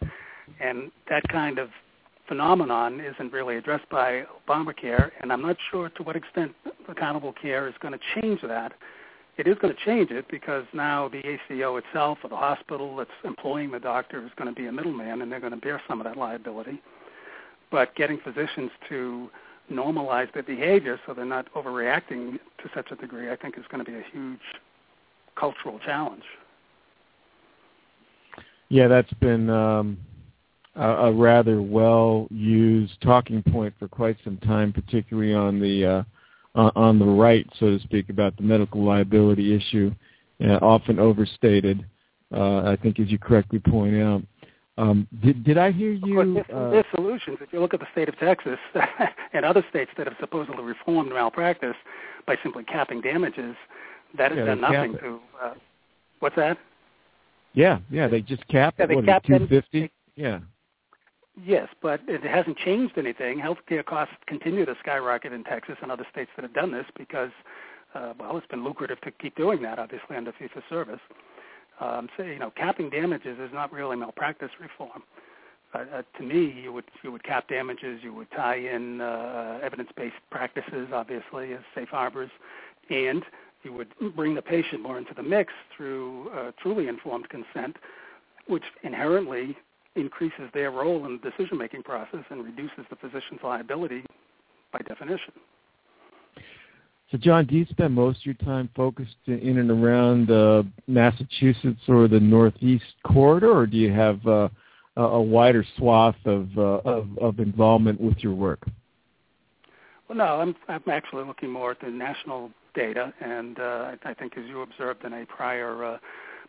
and 0.59 0.91
that 1.09 1.27
kind 1.29 1.59
of 1.59 1.69
phenomenon 2.27 2.99
isn't 2.99 3.31
really 3.31 3.55
addressed 3.55 3.89
by 3.89 4.23
Obamacare, 4.47 5.11
and 5.21 5.31
I'm 5.31 5.41
not 5.41 5.55
sure 5.71 5.89
to 5.89 6.03
what 6.03 6.17
extent 6.17 6.53
accountable 6.89 7.33
care 7.33 7.67
is 7.67 7.73
going 7.81 7.93
to 7.93 8.21
change 8.21 8.41
that 8.41 8.73
it 9.37 9.47
is 9.47 9.57
going 9.59 9.73
to 9.73 9.85
change 9.85 10.09
it 10.11 10.25
because 10.29 10.65
now 10.73 11.07
the 11.09 11.19
ACO 11.19 11.77
itself 11.77 12.17
or 12.23 12.29
the 12.29 12.35
hospital 12.35 12.95
that's 12.95 13.09
employing 13.23 13.71
the 13.71 13.79
doctor 13.79 14.25
is 14.25 14.31
going 14.35 14.53
to 14.53 14.59
be 14.59 14.67
a 14.67 14.71
middleman 14.71 15.21
and 15.21 15.31
they're 15.31 15.39
going 15.39 15.53
to 15.53 15.57
bear 15.59 15.81
some 15.87 16.01
of 16.01 16.05
that 16.05 16.17
liability. 16.17 16.81
But 17.71 17.95
getting 17.95 18.19
physicians 18.19 18.71
to 18.89 19.29
normalize 19.71 20.33
their 20.33 20.43
behavior 20.43 20.99
so 21.05 21.13
they're 21.13 21.25
not 21.25 21.53
overreacting 21.53 22.33
to 22.33 22.69
such 22.73 22.87
a 22.91 22.95
degree, 22.95 23.31
I 23.31 23.35
think 23.35 23.57
is 23.57 23.65
going 23.69 23.83
to 23.83 23.89
be 23.89 23.97
a 23.97 24.03
huge 24.11 24.39
cultural 25.35 25.79
challenge. 25.79 26.23
Yeah, 28.69 28.87
that's 28.87 29.13
been 29.13 29.49
um, 29.49 29.97
a, 30.75 30.89
a 30.89 31.11
rather 31.11 31.61
well 31.61 32.27
used 32.31 32.99
talking 33.01 33.43
point 33.43 33.73
for 33.77 33.87
quite 33.87 34.17
some 34.23 34.37
time, 34.37 34.73
particularly 34.73 35.33
on 35.33 35.59
the 35.59 35.85
uh, 35.85 36.03
on 36.57 36.99
the 36.99 37.05
right, 37.05 37.47
so 37.59 37.77
to 37.77 37.79
speak, 37.83 38.09
about 38.09 38.35
the 38.37 38.43
medical 38.43 38.83
liability 38.83 39.55
issue, 39.55 39.93
uh, 40.43 40.57
often 40.61 40.99
overstated. 40.99 41.85
Uh, 42.33 42.71
I 42.71 42.77
think, 42.81 42.99
as 42.99 43.09
you 43.09 43.17
correctly 43.17 43.59
point 43.59 43.95
out. 44.01 44.21
Um, 44.79 45.07
did, 45.23 45.43
did 45.43 45.57
I 45.57 45.71
hear 45.71 45.91
you? 45.93 46.19
Of 46.19 46.27
course, 46.33 46.45
there's, 46.49 46.59
uh, 46.59 46.69
there's 46.69 46.85
solutions. 46.93 47.37
If 47.41 47.51
you 47.51 47.59
look 47.59 47.73
at 47.73 47.79
the 47.79 47.87
state 47.93 48.09
of 48.09 48.17
Texas 48.19 48.59
and 49.33 49.43
other 49.43 49.65
states 49.69 49.89
that 49.97 50.07
have 50.07 50.17
supposedly 50.19 50.63
reformed 50.63 51.09
malpractice 51.09 51.75
by 52.27 52.35
simply 52.43 52.63
capping 52.63 53.01
damages, 53.01 53.55
that 54.17 54.31
has 54.31 54.37
Yeah, 54.37 54.45
done 54.45 54.61
nothing 54.61 54.93
to. 54.99 55.19
Uh, 55.41 55.53
what's 56.19 56.35
that? 56.35 56.57
yeah, 57.53 57.79
yeah, 57.89 58.07
they 58.07 58.21
just 58.21 58.47
capped 58.49 58.77
Yeah, 58.77 58.85
it. 58.85 58.87
they 58.89 58.95
What, 58.95 59.05
capped 59.05 59.29
it. 59.29 59.39
two 59.39 59.47
fifty? 59.47 59.91
Yeah. 60.15 60.39
Yes, 61.45 61.67
but 61.81 62.01
it 62.07 62.23
hasn't 62.23 62.57
changed 62.57 62.97
anything. 62.97 63.39
Healthcare 63.39 63.85
costs 63.85 64.15
continue 64.25 64.65
to 64.65 64.75
skyrocket 64.79 65.33
in 65.33 65.43
Texas 65.43 65.75
and 65.81 65.91
other 65.91 66.05
states 66.11 66.31
that 66.35 66.41
have 66.41 66.53
done 66.53 66.71
this 66.71 66.85
because, 66.97 67.29
uh, 67.93 68.13
well, 68.19 68.37
it's 68.37 68.47
been 68.47 68.63
lucrative 68.63 68.99
to 69.01 69.11
keep 69.11 69.35
doing 69.35 69.61
that, 69.61 69.77
obviously, 69.77 70.15
under 70.15 70.31
fee 70.33 70.47
for 70.51 70.63
service. 70.67 70.99
Um, 71.79 72.09
so, 72.17 72.23
you 72.23 72.39
know, 72.39 72.51
capping 72.55 72.89
damages 72.89 73.37
is 73.39 73.51
not 73.53 73.71
really 73.71 73.95
malpractice 73.95 74.49
reform. 74.59 75.03
Uh, 75.75 75.83
uh, 75.93 76.01
to 76.17 76.23
me, 76.23 76.59
you 76.63 76.73
would 76.73 76.85
you 77.03 77.11
would 77.11 77.23
cap 77.23 77.47
damages, 77.49 77.99
you 78.01 78.13
would 78.13 78.31
tie 78.31 78.55
in 78.55 79.01
uh, 79.01 79.59
evidence-based 79.61 80.15
practices, 80.31 80.87
obviously, 80.93 81.53
as 81.53 81.59
safe 81.75 81.89
harbors, 81.89 82.31
and 82.89 83.23
you 83.63 83.73
would 83.73 83.89
bring 84.15 84.33
the 84.33 84.41
patient 84.41 84.81
more 84.81 84.97
into 84.97 85.13
the 85.13 85.21
mix 85.21 85.53
through 85.75 86.29
uh, 86.29 86.51
truly 86.59 86.87
informed 86.87 87.27
consent, 87.29 87.75
which 88.47 88.63
inherently 88.83 89.57
increases 89.97 90.49
their 90.53 90.71
role 90.71 91.05
in 91.05 91.19
the 91.21 91.29
decision-making 91.29 91.83
process 91.83 92.23
and 92.29 92.43
reduces 92.43 92.85
the 92.89 92.95
physician's 92.95 93.41
liability 93.43 94.03
by 94.71 94.79
definition. 94.79 95.33
So, 97.11 97.17
John, 97.17 97.45
do 97.45 97.55
you 97.55 97.65
spend 97.69 97.93
most 97.93 98.19
of 98.19 98.25
your 98.25 98.35
time 98.35 98.69
focused 98.75 99.15
in 99.27 99.57
and 99.59 99.71
around 99.71 100.29
uh, 100.29 100.63
Massachusetts 100.87 101.79
or 101.87 102.07
the 102.09 102.19
Northeast 102.19 102.83
corridor, 103.05 103.51
or 103.51 103.65
do 103.65 103.77
you 103.77 103.91
have 103.93 104.25
uh, 104.27 104.49
a 104.97 105.01
a 105.01 105.21
wider 105.21 105.63
swath 105.77 106.17
of, 106.25 106.49
uh, 106.57 106.61
of 106.83 107.07
of 107.19 107.39
involvement 107.39 108.01
with 108.01 108.17
your 108.19 108.33
work? 108.33 108.67
Well, 110.09 110.17
no, 110.17 110.25
I'm 110.41 110.55
I'm 110.67 110.83
actually 110.91 111.25
looking 111.25 111.49
more 111.49 111.71
at 111.71 111.79
the 111.79 111.89
national 111.89 112.51
data, 112.73 113.13
and 113.21 113.57
uh, 113.59 113.95
I 114.03 114.09
I 114.09 114.13
think, 114.13 114.37
as 114.37 114.43
you 114.47 114.61
observed 114.61 115.05
in 115.05 115.13
a 115.13 115.25
prior 115.25 115.85
uh, 115.85 115.97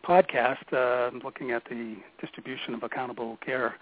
podcast, 0.03 0.73
uh, 0.73 1.11
looking 1.23 1.51
at 1.51 1.63
the 1.65 1.95
distribution 2.21 2.73
of 2.73 2.83
accountable 2.83 3.37
care 3.45 3.75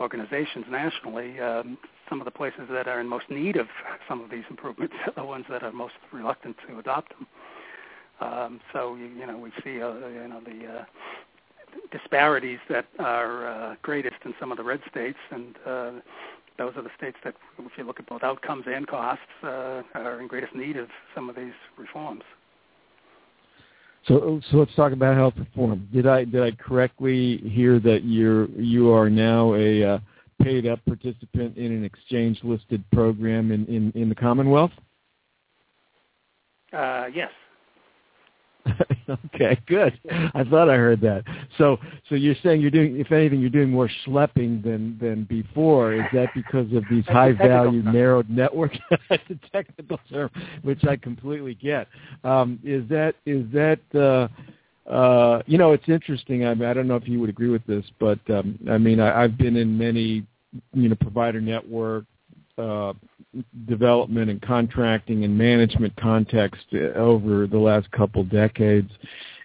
organizations 0.00 0.66
nationally. 0.70 1.38
Um, 1.40 1.78
some 2.08 2.20
of 2.20 2.24
the 2.24 2.30
places 2.30 2.62
that 2.70 2.88
are 2.88 3.00
in 3.00 3.08
most 3.08 3.30
need 3.30 3.56
of 3.56 3.66
some 4.08 4.20
of 4.20 4.30
these 4.30 4.44
improvements 4.50 4.94
are 5.06 5.12
the 5.14 5.24
ones 5.24 5.46
that 5.50 5.62
are 5.62 5.72
most 5.72 5.94
reluctant 6.12 6.56
to 6.68 6.78
adopt 6.78 7.12
them. 7.16 7.26
Um, 8.20 8.60
so 8.72 8.94
you, 8.94 9.06
you 9.06 9.26
know 9.26 9.38
we 9.38 9.50
see 9.62 9.82
uh, 9.82 9.94
you 10.08 10.28
know 10.28 10.40
the 10.44 10.66
uh, 10.66 10.84
disparities 11.90 12.60
that 12.68 12.86
are 12.98 13.46
uh, 13.46 13.74
greatest 13.82 14.16
in 14.24 14.34
some 14.38 14.52
of 14.52 14.58
the 14.58 14.64
red 14.64 14.80
states, 14.90 15.18
and 15.30 15.56
uh, 15.66 15.90
those 16.58 16.72
are 16.76 16.82
the 16.82 16.90
states 16.96 17.16
that, 17.24 17.34
if 17.58 17.72
you 17.76 17.84
look 17.84 17.98
at 17.98 18.06
both 18.06 18.22
outcomes 18.22 18.64
and 18.66 18.86
costs, 18.86 19.24
uh, 19.42 19.82
are 19.94 20.20
in 20.20 20.28
greatest 20.28 20.54
need 20.54 20.76
of 20.76 20.88
some 21.14 21.28
of 21.28 21.34
these 21.34 21.52
reforms. 21.76 22.22
So, 24.06 24.40
so 24.50 24.58
let's 24.58 24.74
talk 24.74 24.92
about 24.92 25.16
health 25.16 25.34
reform. 25.36 25.88
Did 25.92 26.06
I 26.06 26.24
did 26.24 26.42
I 26.42 26.50
correctly 26.52 27.38
hear 27.38 27.80
that 27.80 28.04
you're 28.04 28.48
you 28.50 28.92
are 28.92 29.08
now 29.08 29.54
a 29.54 29.82
uh, 29.82 29.98
paid 30.42 30.66
up 30.66 30.84
participant 30.84 31.56
in 31.56 31.72
an 31.72 31.84
exchange 31.84 32.38
listed 32.42 32.84
program 32.92 33.50
in, 33.50 33.66
in, 33.66 33.92
in 33.94 34.08
the 34.08 34.14
Commonwealth? 34.14 34.72
Uh, 36.72 37.06
yes. 37.14 37.30
okay, 39.34 39.58
good. 39.66 39.98
I 40.34 40.44
thought 40.44 40.70
I 40.70 40.76
heard 40.76 41.00
that. 41.02 41.24
So, 41.58 41.78
so 42.08 42.14
you're 42.14 42.34
saying 42.42 42.60
you're 42.60 42.70
doing, 42.70 42.98
if 42.98 43.12
anything, 43.12 43.40
you're 43.40 43.50
doing 43.50 43.70
more 43.70 43.90
schlepping 44.06 44.62
than 44.62 44.98
than 45.00 45.24
before. 45.24 45.94
Is 45.94 46.04
that 46.12 46.28
because 46.34 46.72
of 46.72 46.84
these 46.90 47.04
high 47.08 47.32
value 47.32 47.82
narrowed 47.82 48.28
networks? 48.30 48.78
That's 49.10 49.22
a 49.30 49.50
technical 49.52 49.98
term, 50.10 50.30
which 50.62 50.84
I 50.84 50.96
completely 50.96 51.54
get. 51.54 51.88
Um, 52.22 52.58
is 52.64 52.88
that 52.88 53.16
is 53.26 53.44
that 53.52 53.80
uh, 53.94 54.90
uh, 54.90 55.42
you 55.46 55.58
know? 55.58 55.72
It's 55.72 55.88
interesting. 55.88 56.46
I, 56.46 56.54
mean, 56.54 56.68
I 56.68 56.72
don't 56.72 56.88
know 56.88 56.96
if 56.96 57.06
you 57.06 57.20
would 57.20 57.30
agree 57.30 57.50
with 57.50 57.66
this, 57.66 57.84
but 58.00 58.18
um, 58.30 58.58
I 58.70 58.78
mean, 58.78 59.00
I, 59.00 59.24
I've 59.24 59.36
been 59.36 59.56
in 59.56 59.76
many 59.76 60.26
you 60.72 60.88
know 60.88 60.94
provider 60.94 61.40
network 61.40 62.04
uh, 62.58 62.92
development 63.66 64.30
and 64.30 64.40
contracting 64.42 65.24
and 65.24 65.36
management 65.36 65.94
context 65.96 66.64
over 66.96 67.46
the 67.46 67.58
last 67.58 67.90
couple 67.90 68.24
decades. 68.24 68.90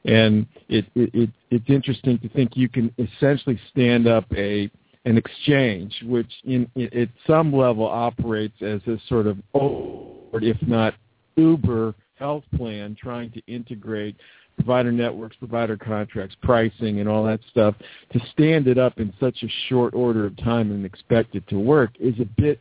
And 0.05 0.47
it, 0.69 0.85
it, 0.95 1.09
it, 1.13 1.29
it's 1.51 1.69
interesting 1.69 2.19
to 2.19 2.29
think 2.29 2.55
you 2.55 2.69
can 2.69 2.93
essentially 2.97 3.59
stand 3.71 4.07
up 4.07 4.25
a 4.35 4.69
an 5.05 5.17
exchange, 5.17 5.95
which 6.03 6.31
in, 6.43 6.69
at 6.75 7.09
some 7.25 7.53
level 7.53 7.85
operates 7.85 8.61
as 8.61 8.81
a 8.85 8.97
sort 9.07 9.27
of, 9.27 9.37
or 9.53 10.43
if 10.43 10.57
not 10.61 10.93
Uber 11.35 11.95
health 12.15 12.43
plan, 12.55 12.95
trying 13.01 13.31
to 13.31 13.41
integrate 13.47 14.15
provider 14.55 14.91
networks, 14.91 15.37
provider 15.37 15.77
contracts, 15.77 16.35
pricing, 16.43 16.99
and 16.99 17.07
all 17.07 17.23
that 17.23 17.39
stuff. 17.49 17.75
To 18.11 18.19
stand 18.33 18.67
it 18.67 18.77
up 18.77 18.99
in 18.99 19.13
such 19.19 19.41
a 19.41 19.47
short 19.69 19.93
order 19.93 20.25
of 20.25 20.35
time 20.37 20.71
and 20.71 20.85
expect 20.85 21.33
it 21.33 21.47
to 21.47 21.57
work 21.57 21.91
is 21.97 22.15
a 22.19 22.25
bit 22.41 22.59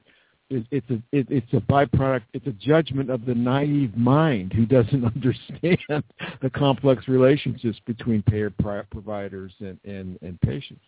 it, 0.51 0.67
it's 0.71 0.91
a 0.91 0.95
it, 1.13 1.27
it's 1.31 1.53
a 1.53 1.61
byproduct. 1.61 2.23
It's 2.33 2.47
a 2.47 2.53
judgment 2.53 3.11
of 3.11 3.27
the 3.27 3.35
naive 3.35 3.97
mind 3.97 4.53
who 4.53 4.67
doesn't 4.67 5.05
understand 5.15 6.05
the 6.43 6.51
complex 6.51 7.09
relationships 7.09 7.79
between 7.87 8.23
payer 8.23 8.51
pri- 8.51 8.85
providers 8.91 9.53
and, 9.61 9.79
and 9.85 10.19
and 10.23 10.41
patients. 10.41 10.85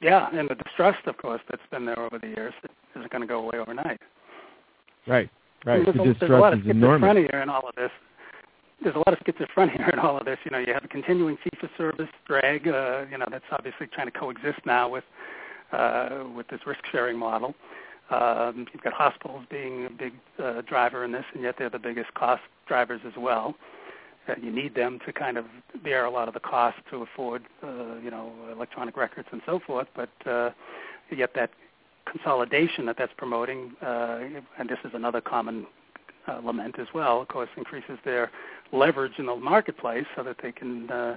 Yeah, 0.00 0.28
and 0.32 0.50
the 0.50 0.56
distrust, 0.56 1.06
of 1.06 1.16
course, 1.16 1.40
that's 1.48 1.62
been 1.70 1.86
there 1.86 1.98
over 1.98 2.18
the 2.18 2.26
years 2.26 2.52
isn't 2.94 3.10
going 3.10 3.22
to 3.22 3.26
go 3.26 3.38
away 3.38 3.58
overnight. 3.58 4.00
Right, 5.06 5.30
right. 5.64 5.82
there's, 5.84 5.96
The 5.96 6.02
a, 6.02 6.14
there's 6.14 6.30
a 6.30 6.34
lot 6.34 6.52
of 6.52 6.58
schizophrenia 6.60 7.42
in 7.42 7.48
all 7.48 7.66
of 7.66 7.74
this. 7.74 7.90
There's 8.82 8.96
a 8.96 8.98
lot 8.98 9.12
of 9.12 9.18
schizophrenia 9.20 9.92
in 9.92 9.98
all 9.98 10.18
of 10.18 10.26
this. 10.26 10.38
You 10.44 10.50
know, 10.50 10.58
you 10.58 10.74
have 10.74 10.84
a 10.84 10.88
continuing 10.88 11.38
fee-for-service 11.42 12.08
drag. 12.26 12.68
Uh, 12.68 13.06
you 13.10 13.16
know, 13.16 13.26
that's 13.30 13.44
obviously 13.50 13.86
trying 13.86 14.10
to 14.10 14.18
coexist 14.18 14.58
now 14.66 14.88
with 14.88 15.04
uh, 15.72 16.24
with 16.36 16.46
this 16.48 16.60
risk-sharing 16.66 17.18
model. 17.18 17.54
Um, 18.10 18.66
you've 18.72 18.82
got 18.82 18.92
hospitals 18.92 19.44
being 19.50 19.86
a 19.86 19.90
big 19.90 20.12
uh, 20.42 20.60
driver 20.62 21.04
in 21.04 21.12
this, 21.12 21.24
and 21.32 21.42
yet 21.42 21.56
they're 21.58 21.70
the 21.70 21.78
biggest 21.78 22.12
cost 22.14 22.42
drivers 22.66 23.00
as 23.06 23.14
well. 23.16 23.54
Uh, 24.28 24.34
you 24.40 24.50
need 24.50 24.74
them 24.74 24.98
to 25.06 25.12
kind 25.12 25.36
of 25.36 25.44
bear 25.82 26.04
a 26.04 26.10
lot 26.10 26.28
of 26.28 26.34
the 26.34 26.40
cost 26.40 26.76
to 26.90 27.02
afford, 27.02 27.42
uh, 27.62 27.96
you 28.02 28.10
know, 28.10 28.32
electronic 28.52 28.96
records 28.96 29.28
and 29.32 29.42
so 29.46 29.60
forth. 29.66 29.88
But 29.94 30.10
uh, 30.26 30.50
yet 31.14 31.30
that 31.34 31.50
consolidation 32.10 32.86
that 32.86 32.96
that's 32.98 33.12
promoting, 33.16 33.72
uh, 33.82 34.20
and 34.58 34.68
this 34.68 34.78
is 34.84 34.92
another 34.94 35.20
common 35.20 35.66
uh, 36.28 36.40
lament 36.42 36.78
as 36.78 36.86
well, 36.94 37.20
of 37.20 37.28
course, 37.28 37.48
increases 37.56 37.98
their 38.04 38.30
leverage 38.72 39.12
in 39.18 39.26
the 39.26 39.36
marketplace 39.36 40.06
so 40.16 40.22
that 40.22 40.36
they 40.42 40.52
can 40.52 40.90
uh, 40.90 41.16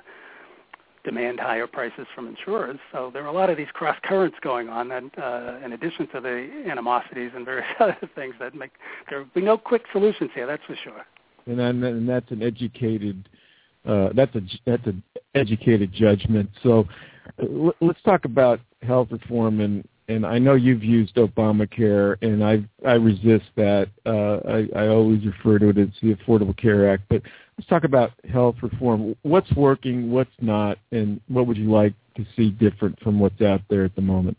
demand 1.08 1.39
higher 1.39 1.67
prices 1.67 2.06
from 2.13 2.28
insurers. 2.28 2.78
So 2.91 3.10
there 3.13 3.24
are 3.24 3.28
a 3.28 3.32
lot 3.32 3.50
of 3.50 3.56
these 3.56 3.72
cross 3.72 3.96
currents 4.04 4.36
going 4.41 4.67
on, 4.67 4.89
that, 4.89 5.04
uh, 5.17 5.65
in 5.65 5.72
addition 5.72 6.06
to 6.10 6.20
the 6.20 6.65
animosities 6.70 7.32
and 7.34 7.46
various 7.46 7.65
other 7.80 7.98
things 8.13 8.36
that 8.41 8.54
make 8.54 8.72
there 9.10 9.20
will 9.20 9.30
be 9.34 9.41
no 9.41 9.58
quick 9.58 9.84
solutions 9.93 10.30
here. 10.36 10.46
That's 10.46 10.63
for 10.67 10.76
sure. 10.84 11.06
and 11.46 11.62
and 11.62 12.10
that's 12.10 12.30
an 12.32 12.43
educated 12.43 13.30
uh, 13.88 14.10
that's 14.15 14.36
a 14.36 14.41
that's 14.65 14.86
an 14.86 15.02
educated 15.34 15.93
judgment. 15.93 16.50
So 16.62 16.86
uh, 17.41 17.72
let's 17.80 18.02
talk 18.04 18.26
about 18.26 18.60
health 18.82 19.08
reform 19.12 19.62
and 19.62 19.88
and 20.08 20.26
I 20.26 20.39
know 20.39 20.54
you've 20.54 20.84
used 20.84 21.15
Obamacare 21.15 22.15
and 22.22 22.43
I 22.43 22.63
I 22.88 22.93
resist 22.93 23.46
that. 23.56 23.89
Uh, 24.06 24.38
I 24.48 24.84
I 24.84 24.88
always 24.88 25.26
refer 25.26 25.60
to 25.60 25.70
it 25.70 25.78
as 25.78 25.89
the 26.02 26.15
Affordable 26.15 26.56
Care 26.58 26.89
Act, 26.91 27.04
but 27.10 27.22
let's 27.58 27.67
talk 27.70 27.84
about 27.84 28.12
health 28.32 28.56
reform. 28.62 29.15
What's 29.24 29.52
working, 29.54 30.12
what's 30.12 30.32
not, 30.39 30.78
and 30.91 31.20
what 31.28 31.48
would 31.48 31.58
you 31.58 31.70
like 31.70 31.93
to 32.15 32.26
see 32.36 32.52
different 32.52 33.00
from 33.02 33.20
what's 33.20 33.41
out 33.41 33.62
there 33.70 33.84
at 33.84 33.96
the 33.96 34.02
moment? 34.02 34.38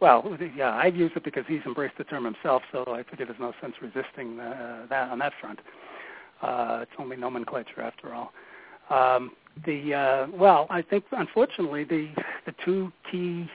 Well, 0.00 0.36
yeah, 0.56 0.74
I've 0.74 0.96
used 0.96 1.16
it 1.16 1.22
because 1.22 1.44
he's 1.46 1.60
embraced 1.64 1.96
the 1.96 2.02
term 2.04 2.24
himself, 2.24 2.62
so 2.72 2.84
I 2.88 3.04
figure 3.04 3.24
there's 3.24 3.38
no 3.38 3.52
sense 3.60 3.74
resisting 3.80 4.40
uh, 4.40 4.86
that 4.90 5.10
on 5.10 5.20
that 5.20 5.32
front. 5.40 5.60
Uh, 6.42 6.80
it's 6.82 6.90
only 6.98 7.16
nomenclature 7.16 7.80
after 7.80 8.12
all. 8.12 8.32
Um, 8.90 9.30
the 9.64 9.94
uh, 9.94 10.26
well, 10.36 10.66
I 10.70 10.82
think 10.82 11.04
unfortunately 11.12 11.84
the 11.84 12.08
the 12.46 12.54
two 12.64 12.92
key 13.10 13.48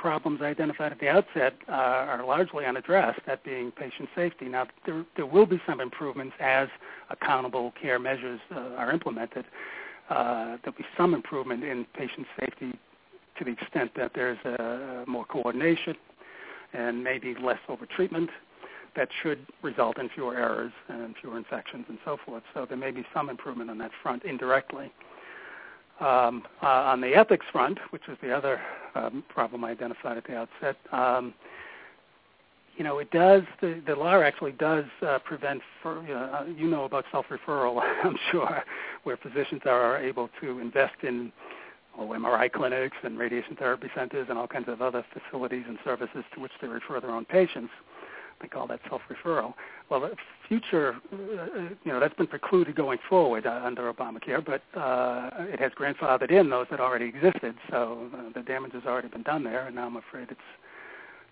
problems 0.00 0.40
identified 0.40 0.92
at 0.92 0.98
the 0.98 1.08
outset 1.08 1.54
uh, 1.68 1.72
are 1.72 2.24
largely 2.24 2.64
unaddressed, 2.64 3.20
that 3.26 3.44
being 3.44 3.70
patient 3.70 4.08
safety. 4.16 4.46
Now, 4.46 4.66
there, 4.86 5.04
there 5.14 5.26
will 5.26 5.44
be 5.44 5.60
some 5.66 5.78
improvements 5.78 6.34
as 6.40 6.68
accountable 7.10 7.74
care 7.80 7.98
measures 7.98 8.40
uh, 8.50 8.60
are 8.78 8.90
implemented. 8.90 9.44
Uh, 10.08 10.56
there'll 10.62 10.78
be 10.78 10.86
some 10.96 11.12
improvement 11.12 11.62
in 11.62 11.84
patient 11.94 12.26
safety 12.38 12.72
to 13.38 13.44
the 13.44 13.50
extent 13.50 13.90
that 13.94 14.12
there's 14.14 14.38
uh, 14.44 15.04
more 15.06 15.26
coordination 15.26 15.94
and 16.72 17.04
maybe 17.04 17.34
less 17.34 17.58
overtreatment 17.68 18.28
that 18.96 19.08
should 19.22 19.46
result 19.62 19.98
in 19.98 20.08
fewer 20.08 20.36
errors 20.36 20.72
and 20.88 21.14
fewer 21.20 21.36
infections 21.36 21.84
and 21.88 21.98
so 22.04 22.16
forth. 22.24 22.42
So 22.54 22.64
there 22.66 22.78
may 22.78 22.90
be 22.90 23.04
some 23.14 23.28
improvement 23.28 23.70
on 23.70 23.78
that 23.78 23.90
front 24.02 24.24
indirectly. 24.24 24.90
Um, 26.00 26.44
uh, 26.62 26.66
on 26.66 27.02
the 27.02 27.14
ethics 27.14 27.44
front, 27.52 27.78
which 27.90 28.08
is 28.08 28.16
the 28.22 28.34
other 28.34 28.58
um, 28.94 29.22
problem 29.28 29.64
I 29.64 29.72
identified 29.72 30.16
at 30.16 30.24
the 30.24 30.34
outset, 30.34 30.76
um, 30.92 31.34
you 32.80 32.84
know, 32.84 32.98
it 32.98 33.10
does. 33.10 33.42
The, 33.60 33.82
the 33.86 33.94
law 33.94 34.22
actually 34.22 34.52
does 34.52 34.86
uh, 35.06 35.18
prevent. 35.18 35.60
For, 35.82 36.00
you, 36.02 36.14
know, 36.14 36.20
uh, 36.32 36.44
you 36.46 36.66
know 36.66 36.84
about 36.84 37.04
self-referral, 37.12 37.78
I'm 38.04 38.16
sure, 38.30 38.62
where 39.02 39.18
physicians 39.18 39.60
are 39.66 39.98
able 39.98 40.30
to 40.40 40.60
invest 40.60 40.94
in 41.02 41.30
oh, 41.98 42.06
MRI 42.06 42.50
clinics 42.50 42.96
and 43.02 43.18
radiation 43.18 43.54
therapy 43.56 43.88
centers 43.94 44.28
and 44.30 44.38
all 44.38 44.46
kinds 44.46 44.68
of 44.68 44.80
other 44.80 45.04
facilities 45.12 45.64
and 45.68 45.78
services 45.84 46.24
to 46.34 46.40
which 46.40 46.52
they 46.62 46.68
refer 46.68 47.00
their 47.00 47.10
own 47.10 47.26
patients. 47.26 47.70
They 48.40 48.48
call 48.48 48.66
that 48.68 48.80
self-referral. 48.88 49.54
Well, 49.90 50.00
the 50.00 50.16
future, 50.48 50.96
uh, 51.12 51.16
you 51.84 51.92
know, 51.92 52.00
that's 52.00 52.14
been 52.14 52.26
precluded 52.26 52.74
going 52.74 52.98
forward 53.08 53.46
uh, 53.46 53.60
under 53.64 53.92
Obamacare, 53.92 54.44
but 54.44 54.62
uh, 54.78 55.30
it 55.40 55.60
has 55.60 55.72
grandfathered 55.72 56.30
in 56.30 56.48
those 56.50 56.66
that 56.70 56.80
already 56.80 57.06
existed. 57.06 57.54
So 57.70 58.08
uh, 58.14 58.32
the 58.34 58.42
damage 58.42 58.72
has 58.72 58.84
already 58.86 59.08
been 59.08 59.22
done 59.22 59.44
there, 59.44 59.66
and 59.66 59.76
now 59.76 59.86
I'm 59.86 59.96
afraid 59.96 60.28
it's 60.30 60.40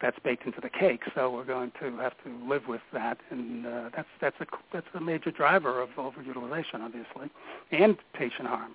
that's 0.00 0.18
baked 0.22 0.46
into 0.46 0.60
the 0.60 0.68
cake. 0.68 1.02
So 1.14 1.30
we're 1.30 1.44
going 1.44 1.72
to 1.80 1.96
have 1.96 2.12
to 2.24 2.48
live 2.48 2.62
with 2.68 2.82
that, 2.92 3.18
and 3.30 3.66
uh, 3.66 3.90
that's 3.94 4.08
that's 4.20 4.36
a 4.40 4.46
that's 4.72 4.86
a 4.94 5.00
major 5.00 5.30
driver 5.30 5.80
of 5.80 5.88
overutilization, 5.96 6.80
obviously, 6.80 7.30
and 7.72 7.96
patient 8.14 8.46
harm. 8.46 8.74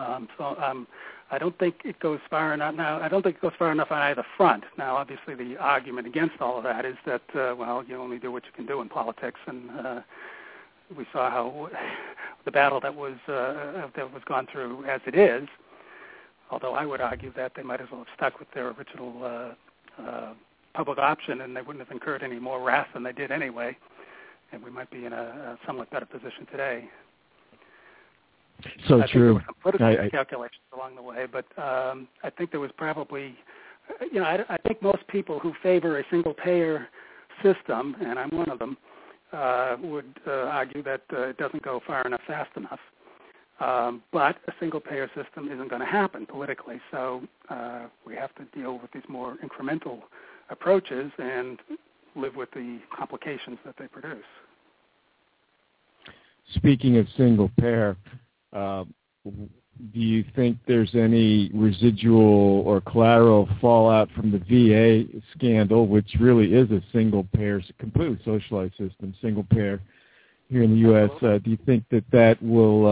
Um, 0.00 0.28
so 0.38 0.56
um, 0.58 0.86
I 1.30 1.38
don't 1.38 1.58
think 1.58 1.76
it 1.84 1.98
goes 2.00 2.20
far 2.28 2.52
enough. 2.54 2.74
Now, 2.74 3.00
I 3.00 3.08
don't 3.08 3.22
think 3.22 3.36
it 3.36 3.42
goes 3.42 3.52
far 3.58 3.72
enough 3.72 3.90
on 3.90 3.98
either 3.98 4.24
front. 4.36 4.64
Now, 4.76 4.96
obviously, 4.96 5.34
the 5.34 5.56
argument 5.58 6.06
against 6.06 6.40
all 6.40 6.58
of 6.58 6.64
that 6.64 6.84
is 6.84 6.96
that 7.06 7.22
uh, 7.34 7.54
well, 7.56 7.84
you 7.86 7.96
only 7.96 8.18
do 8.18 8.30
what 8.30 8.44
you 8.44 8.52
can 8.54 8.66
do 8.66 8.80
in 8.80 8.88
politics, 8.88 9.40
and 9.46 9.70
uh, 9.70 10.00
we 10.96 11.06
saw 11.12 11.30
how 11.30 11.70
the 12.44 12.50
battle 12.50 12.80
that 12.80 12.94
was 12.94 13.16
uh, 13.28 13.88
that 13.96 14.12
was 14.12 14.22
gone 14.26 14.46
through 14.50 14.84
as 14.84 15.00
it 15.06 15.14
is. 15.14 15.48
Although 16.50 16.74
I 16.74 16.84
would 16.84 17.00
argue 17.00 17.32
that 17.34 17.52
they 17.56 17.62
might 17.62 17.80
as 17.80 17.86
well 17.90 18.00
have 18.00 18.14
stuck 18.14 18.38
with 18.38 18.50
their 18.52 18.68
original 18.68 19.24
uh, 19.24 20.02
uh, 20.02 20.34
public 20.74 20.98
option, 20.98 21.40
and 21.40 21.56
they 21.56 21.62
wouldn't 21.62 21.84
have 21.84 21.90
incurred 21.90 22.22
any 22.22 22.38
more 22.38 22.62
wrath 22.62 22.88
than 22.92 23.02
they 23.02 23.12
did 23.12 23.30
anyway, 23.30 23.76
and 24.52 24.62
we 24.62 24.70
might 24.70 24.90
be 24.90 25.06
in 25.06 25.14
a, 25.14 25.16
a 25.16 25.58
somewhat 25.66 25.90
better 25.90 26.04
position 26.06 26.46
today. 26.50 26.90
So 28.88 29.02
I 29.02 29.06
true. 29.06 29.40
Think 29.62 29.78
there 29.78 29.96
were 29.96 30.02
I, 30.02 30.08
calculations 30.10 30.62
along 30.74 30.96
the 30.96 31.02
way, 31.02 31.26
but 31.30 31.46
um, 31.58 32.08
I 32.22 32.30
think 32.30 32.50
there 32.50 32.60
was 32.60 32.70
probably, 32.76 33.34
you 34.12 34.20
know, 34.20 34.24
I, 34.24 34.44
I 34.48 34.56
think 34.66 34.82
most 34.82 35.06
people 35.08 35.38
who 35.38 35.52
favor 35.62 35.98
a 35.98 36.04
single-payer 36.10 36.88
system, 37.42 37.96
and 38.00 38.18
I'm 38.18 38.30
one 38.30 38.48
of 38.50 38.58
them, 38.58 38.76
uh, 39.32 39.76
would 39.82 40.20
uh, 40.26 40.30
argue 40.30 40.82
that 40.82 41.02
uh, 41.12 41.28
it 41.28 41.38
doesn't 41.38 41.62
go 41.62 41.80
far 41.86 42.02
enough 42.06 42.20
fast 42.26 42.50
enough. 42.56 42.80
Um, 43.60 44.02
but 44.12 44.36
a 44.48 44.52
single-payer 44.58 45.08
system 45.14 45.50
isn't 45.50 45.68
going 45.68 45.80
to 45.80 45.86
happen 45.86 46.26
politically, 46.26 46.80
so 46.90 47.22
uh, 47.48 47.86
we 48.04 48.14
have 48.16 48.34
to 48.34 48.44
deal 48.58 48.78
with 48.78 48.90
these 48.92 49.04
more 49.08 49.36
incremental 49.36 50.00
approaches 50.50 51.12
and 51.18 51.58
live 52.16 52.34
with 52.34 52.50
the 52.52 52.80
complications 52.96 53.58
that 53.64 53.74
they 53.78 53.86
produce. 53.86 54.24
speaking 56.54 56.96
of 56.98 57.06
single 57.16 57.50
uh, 57.62 57.94
do 59.92 60.00
you 60.00 60.24
think 60.36 60.58
there's 60.66 60.94
any 60.94 61.50
residual 61.54 62.60
or 62.66 62.80
collateral 62.80 63.48
fallout 63.60 64.10
from 64.12 64.30
the 64.30 64.38
VA 64.38 65.04
scandal, 65.34 65.86
which 65.86 66.14
really 66.20 66.54
is 66.54 66.70
a 66.70 66.82
single 66.92 67.24
payer, 67.34 67.62
completely 67.78 68.18
socialized 68.24 68.76
system, 68.76 69.14
single 69.20 69.44
payer 69.44 69.80
here 70.48 70.62
in 70.62 70.72
the 70.72 70.80
U.S.? 70.80 71.10
Uh, 71.22 71.38
do 71.38 71.50
you 71.50 71.58
think 71.64 71.84
that 71.90 72.04
that 72.12 72.40
will 72.42 72.86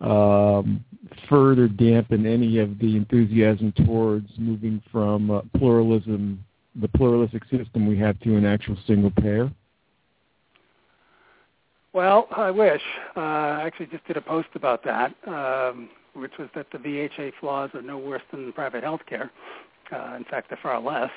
um, 0.00 0.08
um, 0.08 0.84
further 1.28 1.68
dampen 1.68 2.26
any 2.26 2.58
of 2.58 2.78
the 2.78 2.96
enthusiasm 2.96 3.72
towards 3.84 4.30
moving 4.38 4.82
from 4.90 5.30
uh, 5.30 5.42
pluralism, 5.56 6.42
the 6.80 6.88
pluralistic 6.88 7.44
system 7.44 7.86
we 7.86 7.98
have, 7.98 8.18
to 8.20 8.36
an 8.36 8.46
actual 8.46 8.76
single 8.86 9.10
payer? 9.10 9.50
Well, 11.92 12.28
I 12.36 12.50
wish. 12.50 12.82
Uh, 13.16 13.20
I 13.20 13.62
actually 13.66 13.86
just 13.86 14.06
did 14.06 14.16
a 14.16 14.20
post 14.20 14.48
about 14.54 14.84
that, 14.84 15.12
um, 15.26 15.88
which 16.14 16.32
was 16.38 16.48
that 16.54 16.66
the 16.70 16.78
VHA 16.78 17.32
flaws 17.40 17.70
are 17.74 17.82
no 17.82 17.98
worse 17.98 18.22
than 18.30 18.52
private 18.52 18.84
health 18.84 19.00
care. 19.08 19.30
Uh, 19.92 20.14
in 20.16 20.24
fact, 20.24 20.50
they're 20.50 20.58
far 20.62 20.80
less. 20.80 21.10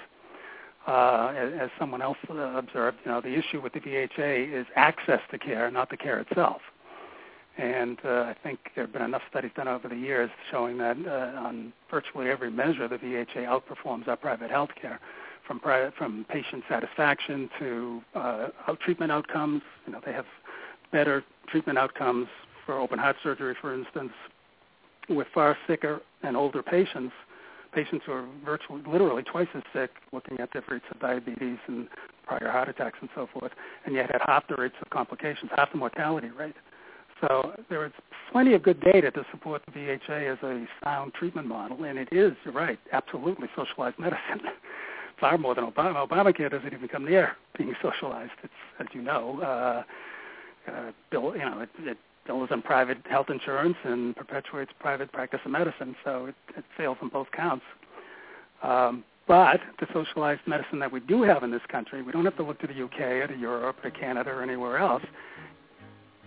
Uh, 0.88 1.34
as, 1.38 1.54
as 1.62 1.70
someone 1.80 2.02
else 2.02 2.18
uh, 2.30 2.36
observed, 2.58 2.98
you 3.06 3.12
know, 3.12 3.22
the 3.22 3.38
issue 3.38 3.62
with 3.62 3.72
the 3.74 3.80
VHA 3.80 4.52
is 4.52 4.66
access 4.76 5.22
to 5.32 5.38
care, 5.38 5.70
not 5.72 5.90
the 5.90 5.98
care 5.98 6.20
itself. 6.20 6.62
And 7.58 8.00
uh, 8.04 8.10
I 8.24 8.36
think 8.44 8.60
there 8.76 8.86
have 8.86 8.94
been 8.94 9.04
enough 9.04 9.22
studies 9.30 9.52
done 9.56 9.68
over 9.68 9.88
the 9.88 9.96
years 9.96 10.32
showing 10.50 10.78
that 10.80 10.98
uh, 11.06 11.40
on 11.40 11.72
virtually 11.90 12.30
every 12.30 12.50
measure, 12.50 12.88
the 12.88 12.98
VHA 12.98 13.46
outperforms 13.46 14.08
our 14.08 14.18
private 14.18 14.50
health 14.50 14.72
care, 14.82 15.00
from 15.46 15.62
from 15.98 16.26
patient 16.30 16.64
satisfaction 16.68 17.50
to 17.60 18.02
uh, 18.16 18.48
out 18.68 18.80
treatment 18.80 19.12
outcomes. 19.12 19.62
You 19.86 19.94
know, 19.94 20.02
they 20.04 20.14
have 20.14 20.26
better 20.94 21.24
treatment 21.50 21.78
outcomes 21.78 22.28
for 22.66 22.80
open 22.80 22.98
heart 22.98 23.18
surgery, 23.22 23.56
for 23.60 23.74
instance, 23.74 24.14
with 25.10 25.28
far 25.34 25.58
sicker 25.68 26.00
and 26.22 26.38
older 26.38 26.64
patients, 26.64 27.12
patients 27.74 28.04
who 28.06 28.14
are 28.14 28.26
virtually, 28.46 28.82
literally 28.88 29.24
twice 29.24 29.48
as 29.56 29.64
sick, 29.74 29.90
looking 30.14 30.40
at 30.40 30.54
their 30.54 30.64
rates 30.70 30.86
of 30.92 31.00
diabetes 31.02 31.58
and 31.68 31.90
prior 32.26 32.50
heart 32.50 32.70
attacks 32.70 32.98
and 33.02 33.10
so 33.14 33.28
forth, 33.34 33.52
and 33.86 33.96
yet 33.96 34.10
had 34.12 34.22
half 34.26 34.48
the 34.48 34.56
rates 34.56 34.76
of 34.82 34.90
complications, 34.92 35.52
half 35.58 35.72
the 35.74 35.78
mortality 35.78 36.30
rate. 36.30 36.56
So 37.20 37.54
there 37.70 37.86
is 37.86 37.92
plenty 38.32 38.54
of 38.54 38.64
good 38.64 38.80
data 38.82 39.12
to 39.12 39.26
support 39.32 39.62
the 39.66 39.72
VHA 39.72 40.34
as 40.34 40.38
a 40.44 40.66
sound 40.84 41.14
treatment 41.14 41.48
model, 41.48 41.84
and 41.84 41.98
it 41.98 42.10
is, 42.12 42.34
you're 42.46 42.54
right, 42.54 42.80
absolutely 42.92 43.48
socialized 43.56 44.00
medicine. 44.00 44.42
Far 45.20 45.38
more 45.38 45.56
than 45.56 45.66
Obama. 45.66 46.08
Obamacare 46.08 46.52
doesn't 46.52 46.74
even 46.74 46.88
come 46.88 47.06
near 47.06 47.34
being 47.58 47.74
socialized. 47.82 48.32
It's, 48.44 48.54
as 48.80 48.88
you 48.94 49.02
know, 49.02 49.40
uh, 49.42 49.84
uh, 50.68 50.92
bill, 51.12 51.34
you 51.36 51.46
know, 51.46 51.62
it, 51.62 51.70
it 51.80 51.98
bills 52.26 52.50
on 52.52 52.62
private 52.62 52.98
health 53.10 53.28
insurance 53.30 53.76
and 53.84 54.16
perpetuates 54.16 54.72
private 54.80 55.12
practice 55.12 55.40
of 55.46 55.52
medicine, 55.52 55.96
so 56.04 56.28
it, 56.28 56.36
it 56.58 56.64
fails 56.78 56.98
on 57.02 57.10
both 57.10 57.28
counts. 57.32 57.66
Um, 58.62 59.04
but 59.28 59.60
the 59.80 59.88
socialized 59.94 60.42
medicine 60.48 60.80
that 60.80 60.92
we 60.92 61.00
do 61.00 61.24
have 61.24 61.44
in 61.44 61.52
this 61.52 61.62
country, 61.70 62.02
we 62.02 62.12
don't 62.12 62.26
have 62.26 62.38
to 62.38 62.44
look 62.44 62.60
to 62.60 62.68
the 62.68 62.84
UK 62.84 63.00
or 63.00 63.28
to 63.28 63.38
Europe 63.38 63.78
or 63.84 63.90
Canada 63.92 64.32
or 64.32 64.42
anywhere 64.42 64.78
else, 64.78 65.04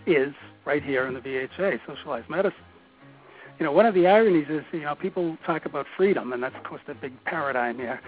is 0.05 0.33
right 0.65 0.83
here 0.83 1.07
in 1.07 1.13
the 1.13 1.19
VHA, 1.19 1.79
socialized 1.85 2.29
medicine. 2.29 2.59
You 3.59 3.65
know, 3.65 3.71
one 3.71 3.85
of 3.85 3.93
the 3.93 4.07
ironies 4.07 4.47
is, 4.49 4.63
you 4.71 4.81
know, 4.81 4.95
people 4.95 5.37
talk 5.45 5.65
about 5.65 5.85
freedom, 5.95 6.33
and 6.33 6.41
that's, 6.41 6.55
of 6.55 6.63
course, 6.63 6.81
the 6.87 6.93
big 6.93 7.13
paradigm 7.25 7.77
here. 7.77 7.99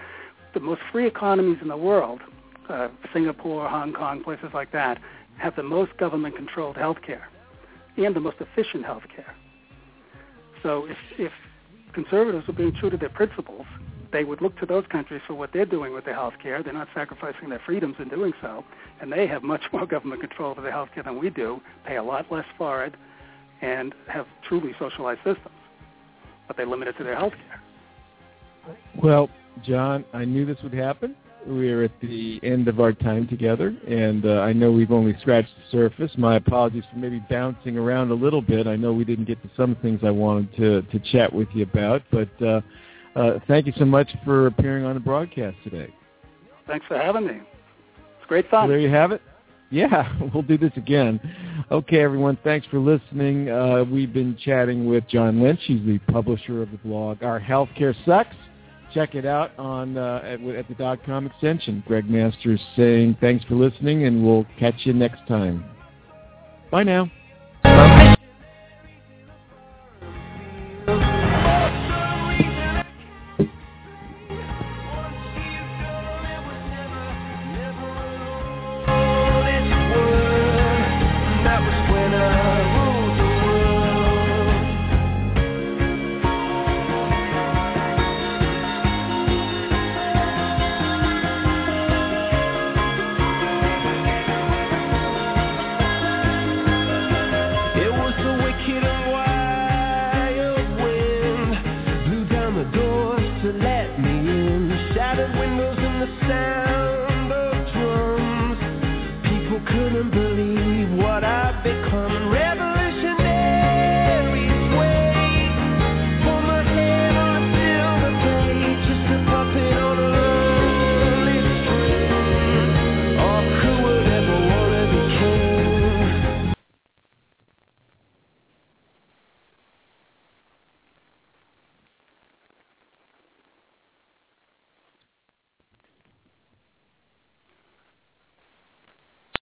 The 0.54 0.60
most 0.60 0.80
free 0.92 1.06
economies 1.06 1.58
in 1.60 1.68
the 1.68 1.76
world, 1.76 2.20
uh, 2.68 2.88
Singapore, 3.12 3.68
Hong 3.68 3.92
Kong, 3.92 4.22
places 4.22 4.50
like 4.54 4.70
that, 4.72 5.00
have 5.40 5.56
the 5.56 5.62
most 5.62 5.96
government-controlled 5.96 6.76
health 6.76 6.98
care 7.04 7.28
and 7.96 8.14
the 8.14 8.20
most 8.20 8.36
efficient 8.40 8.84
health 8.84 9.04
care. 9.14 9.34
So 10.62 10.86
if, 10.86 10.96
if 11.18 11.32
conservatives 11.92 12.46
were 12.46 12.52
being 12.52 12.74
true 12.74 12.90
to 12.90 12.96
their 12.96 13.08
principles, 13.08 13.66
they 14.12 14.24
would 14.24 14.42
look 14.42 14.58
to 14.58 14.66
those 14.66 14.84
countries 14.90 15.22
for 15.26 15.34
what 15.34 15.50
they're 15.52 15.64
doing 15.64 15.94
with 15.94 16.04
their 16.04 16.14
health 16.14 16.34
care. 16.42 16.62
They're 16.62 16.72
not 16.72 16.88
sacrificing 16.94 17.48
their 17.48 17.62
freedoms 17.64 17.96
in 17.98 18.08
doing 18.08 18.32
so, 18.42 18.64
and 19.00 19.10
they 19.10 19.26
have 19.26 19.42
much 19.42 19.62
more 19.72 19.86
government 19.94 20.20
control 20.20 20.50
over 20.50 20.60
their 20.60 20.72
health 20.72 20.90
care 20.94 21.02
than 21.02 21.18
we 21.18 21.30
do, 21.30 21.60
pay 21.86 21.96
a 21.96 22.02
lot 22.02 22.30
less 22.30 22.46
for 22.58 22.84
it, 22.84 22.94
and 23.62 23.94
have 24.08 24.26
truly 24.46 24.74
socialized 24.78 25.20
systems. 25.24 25.54
But 26.48 26.56
they 26.56 26.64
limit 26.64 26.88
it 26.88 26.98
to 26.98 27.04
their 27.04 27.16
health 27.16 27.34
care. 27.48 28.76
Well, 29.02 29.30
John, 29.62 30.04
I 30.12 30.24
knew 30.24 30.44
this 30.44 30.58
would 30.62 30.74
happen. 30.74 31.16
We're 31.46 31.84
at 31.84 31.92
the 32.02 32.38
end 32.42 32.68
of 32.68 32.80
our 32.80 32.92
time 32.92 33.26
together, 33.26 33.74
and 33.88 34.26
uh, 34.26 34.40
I 34.40 34.52
know 34.52 34.70
we've 34.70 34.92
only 34.92 35.16
scratched 35.20 35.48
the 35.56 35.78
surface. 35.78 36.10
My 36.18 36.36
apologies 36.36 36.84
for 36.92 36.98
maybe 36.98 37.22
bouncing 37.30 37.78
around 37.78 38.10
a 38.10 38.14
little 38.14 38.42
bit. 38.42 38.66
I 38.66 38.76
know 38.76 38.92
we 38.92 39.04
didn't 39.04 39.24
get 39.24 39.42
to 39.42 39.50
some 39.56 39.74
things 39.76 40.00
I 40.04 40.10
wanted 40.10 40.54
to, 40.56 40.82
to 40.82 40.98
chat 41.10 41.32
with 41.32 41.48
you 41.54 41.62
about, 41.62 42.02
but 42.10 42.28
uh, 42.42 42.60
uh, 43.16 43.38
thank 43.48 43.66
you 43.66 43.72
so 43.78 43.84
much 43.84 44.10
for 44.24 44.46
appearing 44.48 44.84
on 44.84 44.94
the 44.94 45.00
broadcast 45.00 45.56
today. 45.64 45.92
Thanks 46.66 46.86
for 46.86 46.98
having 46.98 47.26
me. 47.26 47.34
It's 47.34 48.28
great 48.28 48.48
fun. 48.50 48.64
So 48.64 48.68
there 48.68 48.78
you 48.78 48.90
have 48.90 49.12
it. 49.12 49.22
Yeah, 49.70 50.12
we'll 50.34 50.42
do 50.42 50.58
this 50.58 50.72
again. 50.76 51.20
Okay, 51.70 52.00
everyone, 52.00 52.38
thanks 52.44 52.66
for 52.66 52.78
listening. 52.78 53.48
Uh, 53.48 53.84
we've 53.84 54.12
been 54.12 54.36
chatting 54.44 54.86
with 54.86 55.06
John 55.08 55.40
Lynch. 55.40 55.60
He's 55.64 55.84
the 55.86 55.98
publisher 56.12 56.62
of 56.62 56.70
the 56.70 56.78
blog 56.78 57.22
Our 57.22 57.40
Healthcare 57.40 57.94
Sucks. 58.04 58.36
Check 58.92 59.14
it 59.14 59.26
out 59.26 59.50
on 59.58 59.96
uh, 59.96 60.20
at, 60.24 60.40
at 60.40 60.68
the 60.68 60.74
dot 60.74 61.04
com 61.04 61.26
extension. 61.26 61.82
Greg 61.86 62.08
Masters 62.08 62.60
saying 62.76 63.16
thanks 63.20 63.44
for 63.44 63.54
listening, 63.54 64.04
and 64.04 64.24
we'll 64.24 64.46
catch 64.58 64.74
you 64.84 64.92
next 64.92 65.26
time. 65.26 65.64
Bye 66.70 66.84
now. 66.84 67.10